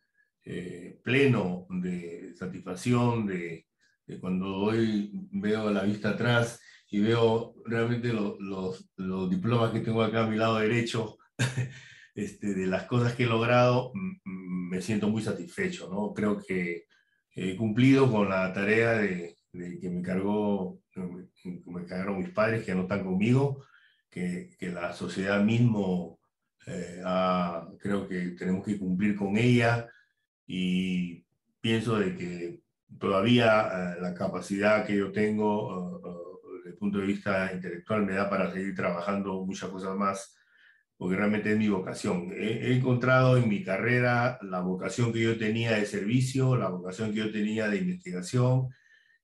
eh, 0.44 1.00
pleno 1.04 1.68
de 1.70 2.34
satisfacción, 2.36 3.28
de, 3.28 3.67
cuando 4.22 4.56
hoy 4.56 5.12
veo 5.32 5.70
la 5.72 5.84
vista 5.84 6.12
atrás 6.12 6.62
y 6.90 7.00
veo 7.00 7.56
realmente 7.66 8.14
lo, 8.14 8.38
los, 8.40 8.90
los, 8.96 9.30
diplomas 9.30 9.72
que 9.72 9.82
tengo 9.82 10.02
acá 10.02 10.24
a 10.24 10.28
mi 10.28 10.38
lado 10.38 10.60
derecho, 10.60 11.18
este, 12.16 12.54
de 12.54 12.68
las 12.68 12.84
cosas 12.84 13.14
que 13.14 13.24
he 13.24 13.28
logrado, 13.28 13.92
me 14.24 14.82
siento 14.82 15.10
muy 15.10 15.22
satisfecho, 15.22 15.90
¿no? 15.90 16.14
Creo 16.14 16.38
que 16.38 16.86
he 17.36 17.56
cumplido 17.58 18.10
con 18.10 18.30
la 18.30 18.54
tarea 18.54 18.94
de, 18.94 19.38
de 19.52 19.80
que 19.80 19.90
me 19.90 20.02
cargó, 20.02 20.80
me 21.66 21.86
cargaron 21.86 22.20
mis 22.20 22.30
padres 22.30 22.64
que 22.64 22.74
no 22.74 22.84
están 22.84 23.04
conmigo, 23.04 23.66
que, 24.10 24.50
que 24.58 24.70
la 24.70 24.94
sociedad 24.94 25.44
mismo 25.44 26.20
eh, 26.66 27.02
creo 27.80 28.08
que 28.08 28.32
tenemos 28.32 28.66
que 28.66 28.78
cumplir 28.78 29.16
con 29.16 29.38
ella 29.38 29.90
y 30.46 31.26
pienso 31.62 31.98
de 31.98 32.16
que 32.16 32.62
todavía 33.00 33.96
eh, 33.96 34.02
la 34.02 34.14
capacidad 34.14 34.86
que 34.86 34.96
yo 34.96 35.12
tengo 35.12 36.02
desde 36.56 36.70
el 36.70 36.78
punto 36.78 37.00
de 37.00 37.08
vista 37.08 37.52
intelectual 37.54 38.06
me 38.06 38.14
da 38.14 38.30
para 38.30 38.52
seguir 38.52 38.76
trabajando 38.76 39.46
muchas 39.46 39.70
cosas 39.70 39.96
más 39.96 40.34
porque 40.98 41.16
realmente 41.16 41.52
es 41.52 41.58
mi 41.60 41.70
vocación. 41.70 42.32
He, 42.34 42.70
he, 42.70 42.76
encontrado 42.76 43.38
en 43.38 43.48
mi 43.48 43.64
carrera 43.64 44.40
la 44.42 44.62
vocación 44.62 45.14
que 45.14 45.22
yo 45.22 45.38
tenía 45.38 45.74
de 45.74 45.86
servicio, 45.86 46.58
la 46.58 46.70
vocación 46.70 47.12
que 47.12 47.20
yo 47.20 47.32
tenía 47.32 47.68
de 47.68 47.78
investigación, 47.78 48.70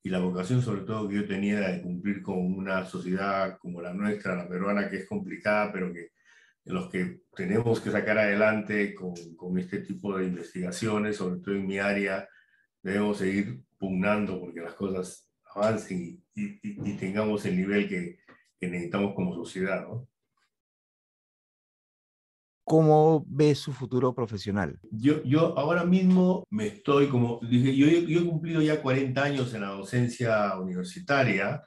y 0.04 0.10
la 0.10 0.19
vocación 0.19 0.62
sobre 0.62 0.82
todo 0.82 1.08
que 1.08 1.15
yo 1.15 1.26
tenía 1.26 1.62
de 1.62 1.82
cumplir 1.82 2.21
con 2.21 2.38
una 2.38 2.86
sociedad 2.86 3.58
como 3.58 3.82
la 3.82 3.93
nuestra, 3.93 4.36
la 4.36 4.49
peruana, 4.49 4.89
que 4.89 4.97
es 4.97 5.08
complicada, 5.08 5.71
pero 5.71 5.93
que 5.93 6.12
los 6.65 6.89
que 6.89 7.21
tenemos 7.34 7.80
que 7.80 7.89
sacar 7.89 8.17
adelante 8.17 8.93
con, 8.93 9.13
con 9.38 9.58
este 9.58 9.80
tipo 9.80 10.17
de 10.17 10.26
investigaciones, 10.26 11.15
sobre 11.15 11.39
todo 11.39 11.56
en 11.56 11.65
mi 11.65 11.80
área, 11.80 12.28
debemos 12.84 13.17
seguir 13.17 13.63
pugnando 13.80 14.39
porque 14.39 14.62
las 14.62 14.74
cosas 14.76 15.28
avancen 15.56 16.24
y, 16.36 16.43
y, 16.43 16.60
y 16.62 16.98
tengamos 16.98 17.46
el 17.46 17.58
nivel 17.58 17.88
que, 17.88 18.19
que 18.60 18.67
necesitamos 18.67 19.15
como 19.15 19.34
sociedad. 19.34 19.88
¿no? 19.88 20.08
¿Cómo 22.65 23.26
ve 23.28 23.54
su 23.56 23.74
futuro 23.74 24.13
profesional? 24.13 24.80
Yo, 24.89 25.22
yo 25.24 25.58
ahora 25.58 25.84
mismo 25.84 26.46
me 26.50 26.67
estoy, 26.67 27.08
como 27.08 27.39
dije, 27.41 27.76
yo, 27.76 27.88
yo 27.88 28.22
he 28.22 28.26
cumplido 28.26 28.62
ya 28.62 28.82
40 28.82 29.22
años 29.22 29.54
en 29.54 29.62
la 29.62 29.69
docencia 29.69 30.58
universitaria. 30.58 31.62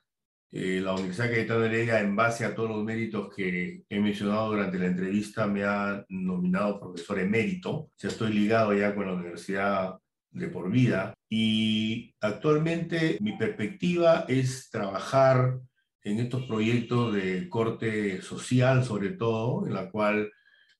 Eh, 0.50 0.81
la 0.81 0.94
Universidad 0.94 1.29
Cayetano 1.29 1.64
Heredia, 1.64 2.00
en 2.00 2.16
base 2.16 2.46
a 2.46 2.55
todos 2.55 2.70
los 2.70 2.83
méritos 2.83 3.35
que 3.35 3.85
he 3.88 4.00
mencionado 4.00 4.52
durante 4.52 4.79
la 4.79 4.87
entrevista, 4.87 5.46
me 5.46 5.64
ha 5.64 6.02
nominado 6.09 6.81
profesor 6.81 7.18
emérito. 7.18 7.90
Sea, 7.96 8.09
estoy 8.09 8.33
ligado 8.33 8.72
ya 8.72 8.94
con 8.94 9.07
la 9.07 9.14
universidad 9.14 9.98
de 10.37 10.49
por 10.49 10.70
vida. 10.70 11.14
Y 11.29 12.14
actualmente 12.20 13.18
mi 13.20 13.37
perspectiva 13.37 14.27
es 14.29 14.70
trabajar 14.70 15.59
en 16.03 16.20
estos 16.20 16.44
proyectos 16.44 17.14
de 17.14 17.49
corte 17.49 18.22
social, 18.22 18.85
sobre 18.85 19.11
todo, 19.11 19.67
en 19.67 19.75
la 19.75 19.90
cual 19.90 20.31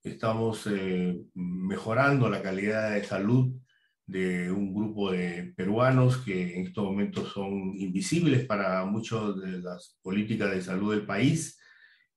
estamos 0.03 0.69
eh, 0.69 1.19
mejorando 1.35 2.29
la 2.29 2.43
calidad 2.43 2.93
de 2.93 3.03
salud 3.03 3.53
de 4.07 4.53
un 4.53 4.73
grupo 4.73 5.11
de 5.11 5.53
peruanos 5.57 6.19
que 6.19 6.57
en 6.57 6.67
estos 6.69 6.85
momentos 6.85 7.33
son 7.33 7.73
invisibles 7.77 8.47
para 8.47 8.85
muchas 8.85 9.37
de 9.41 9.59
las 9.59 9.99
políticas 10.01 10.53
de 10.53 10.63
salud 10.63 10.95
del 10.95 11.07
país. 11.07 11.59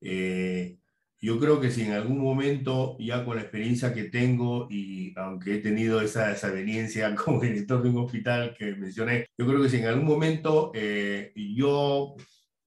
Eh, 0.01 0.77
yo 1.21 1.39
creo 1.39 1.59
que 1.59 1.71
si 1.71 1.83
en 1.83 1.93
algún 1.93 2.19
momento, 2.19 2.97
ya 2.99 3.25
con 3.25 3.35
la 3.35 3.41
experiencia 3.41 3.93
que 3.93 4.05
tengo 4.05 4.67
y 4.69 5.13
aunque 5.17 5.55
he 5.55 5.57
tenido 5.59 6.01
esa 6.01 6.29
desaveniencia 6.29 7.13
como 7.15 7.41
director 7.41 7.83
de 7.83 7.89
un 7.89 7.97
hospital 7.97 8.55
que 8.57 8.75
mencioné, 8.75 9.27
yo 9.37 9.47
creo 9.47 9.61
que 9.61 9.69
si 9.69 9.77
en 9.77 9.87
algún 9.87 10.05
momento 10.05 10.71
eh, 10.73 11.33
yo, 11.35 12.15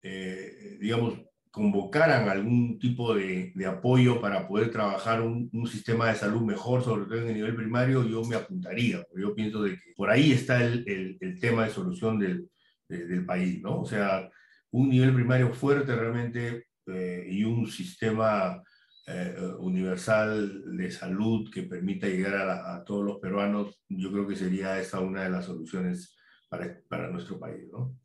eh, 0.03 0.77
digamos, 0.81 1.15
convocaran 1.51 2.29
algún 2.29 2.79
tipo 2.79 3.15
de, 3.15 3.53
de 3.55 3.67
apoyo 3.67 4.21
para 4.21 4.49
poder 4.49 4.71
trabajar 4.71 5.21
un, 5.21 5.51
un, 5.53 5.67
sistema 5.67 6.09
de 6.09 6.15
salud 6.17 6.43
mejor, 6.43 6.83
sobre 6.83 7.05
todo 7.05 7.17
en 7.19 7.29
el 7.29 7.35
nivel 7.35 7.55
primario, 7.55 8.09
yo 8.09 8.25
me 8.25 8.37
apuntaría. 8.37 9.05
Yo 9.15 9.35
pienso 9.35 9.63
de 9.63 9.73
que 9.73 9.93
por 9.95 10.11
ahí 10.11 10.33
está 10.33 10.65
el, 10.65 10.83
el, 10.87 11.19
el 11.21 11.39
tema 11.41 11.65
de 11.65 11.71
solución 11.71 12.19
del, 12.19 12.49
de, 12.89 13.07
del 13.07 13.27
país, 13.27 13.61
¿no? 13.63 13.81
O 13.81 13.87
sea, 13.87 14.31
un 14.71 14.89
nivel 14.89 15.15
primario 15.15 15.53
fuerte 15.53 15.95
realmente 15.95 16.65
eh, 16.87 17.27
y 17.29 17.45
un 17.45 17.67
sistema 17.67 18.63
eh, 19.07 19.37
universal 19.59 20.77
de 20.77 20.91
salud 20.91 21.51
que 21.53 21.65
permita 21.65 22.07
llegar 22.07 22.35
a, 22.37 22.45
la, 22.45 22.75
a, 22.75 22.85
todos 22.85 23.05
los 23.05 23.19
peruanos, 23.19 23.83
yo 23.89 24.13
creo 24.13 24.27
que 24.27 24.37
sería 24.37 24.79
esa 24.79 25.01
una 25.01 25.25
de 25.25 25.31
las 25.31 25.47
soluciones 25.47 26.17
para, 26.49 26.81
para 26.89 27.11
nuestro 27.11 27.39
país, 27.39 27.69
¿no? 27.73 27.97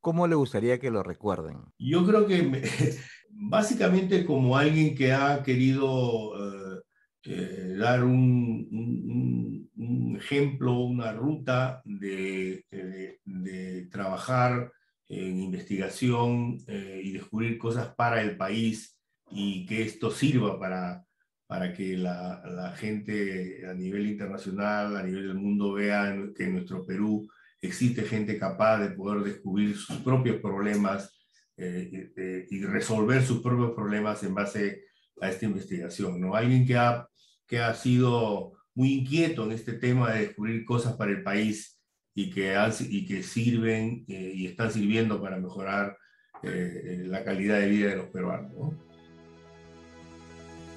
¿Cómo 0.00 0.26
le 0.26 0.36
gustaría 0.36 0.78
que 0.78 0.90
lo 0.90 1.02
recuerden? 1.02 1.58
Yo 1.78 2.06
creo 2.06 2.26
que 2.26 2.42
me, 2.42 2.62
básicamente 3.30 4.24
como 4.24 4.56
alguien 4.56 4.94
que 4.94 5.12
ha 5.12 5.42
querido 5.42 6.32
eh, 6.34 6.80
eh, 7.24 7.76
dar 7.78 8.04
un, 8.04 8.68
un, 8.70 9.70
un, 9.76 10.16
ejemplo, 10.16 10.80
una 10.80 11.12
ruta 11.12 11.82
de, 11.84 12.64
de, 12.70 13.20
de 13.24 13.86
trabajar 13.86 14.72
en 15.08 15.40
investigación 15.40 16.58
eh, 16.66 17.00
y 17.02 17.12
descubrir 17.12 17.56
cosas 17.58 17.94
para 17.94 18.20
el 18.20 18.36
país 18.36 18.98
y 19.30 19.64
que 19.66 19.82
esto 19.82 20.10
sirva 20.10 20.58
para, 20.58 21.04
para 21.46 21.72
que 21.72 21.96
la, 21.96 22.74
gente 22.76 23.66
a 23.66 23.74
nivel 23.74 24.06
internacional, 24.06 24.96
a 24.96 25.02
nivel 25.02 25.28
del 25.28 25.36
mundo 25.36 25.72
vea 25.72 26.14
que 26.36 26.44
en 26.44 26.54
nuestro 26.54 26.84
Perú 26.84 27.28
existe 27.60 28.02
gente 28.02 28.38
capaz 28.38 28.78
de 28.78 28.90
poder 28.90 29.24
descubrir 29.24 29.76
sus 29.76 29.96
propios 29.98 30.40
problemas 30.40 31.10
eh, 31.56 32.12
eh, 32.16 32.46
y 32.50 32.62
resolver 32.62 33.22
sus 33.24 33.40
propios 33.42 33.72
problemas 33.72 34.22
en 34.22 34.34
base 34.34 34.84
a 35.20 35.28
esta 35.30 35.46
investigación. 35.46 36.20
¿no? 36.20 36.34
Alguien 36.34 36.66
que 36.66 36.76
ha, 36.76 37.08
que 37.46 37.58
ha 37.58 37.74
sido 37.74 38.52
muy 38.74 38.92
inquieto 38.92 39.44
en 39.44 39.52
este 39.52 39.72
tema 39.72 40.12
de 40.12 40.26
descubrir 40.26 40.64
cosas 40.64 40.94
para 40.96 41.10
el 41.10 41.22
país 41.22 41.77
y 42.18 42.30
que, 42.30 42.56
han, 42.56 42.72
y 42.80 43.06
que 43.06 43.22
sirven 43.22 44.04
eh, 44.08 44.32
y 44.34 44.46
están 44.48 44.72
sirviendo 44.72 45.22
para 45.22 45.36
mejorar 45.36 45.96
eh, 46.42 47.04
la 47.06 47.22
calidad 47.22 47.60
de 47.60 47.68
vida 47.68 47.90
de 47.90 47.96
los 47.96 48.06
peruanos. 48.06 48.52
¿no? 48.54 48.74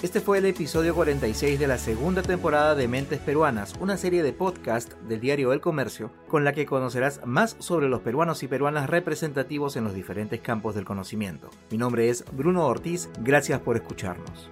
Este 0.04 0.22
fue 0.22 0.38
el 0.38 0.46
episodio 0.46 0.94
46 0.94 1.60
de 1.60 1.66
la 1.66 1.80
segunda 1.80 2.22
temporada 2.22 2.76
de 2.76 2.88
Mentes 2.88 3.20
Peruanas, 3.20 3.74
una 3.80 3.98
serie 3.98 4.22
de 4.22 4.34
podcast 4.34 4.94
del 5.10 5.20
diario 5.20 5.52
El 5.52 5.62
Comercio, 5.62 6.12
con 6.28 6.44
la 6.44 6.54
que 6.54 6.68
conocerás 6.68 7.22
más 7.26 7.56
sobre 7.58 7.90
los 7.90 8.02
peruanos 8.02 8.44
y 8.44 8.48
peruanas 8.48 8.88
representativos 8.88 9.76
en 9.78 9.84
los 9.84 9.96
diferentes 9.96 10.42
campos 10.42 10.76
del 10.76 10.86
conocimiento. 10.86 11.50
Mi 11.72 11.80
nombre 11.80 12.10
es 12.10 12.24
Bruno 12.34 12.68
Ortiz, 12.68 13.10
gracias 13.20 13.62
por 13.62 13.78
escucharnos. 13.78 14.52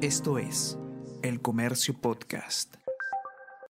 Esto 0.00 0.38
es 0.38 0.76
El 1.22 1.40
Comercio 1.40 1.94
Podcast. 1.94 2.77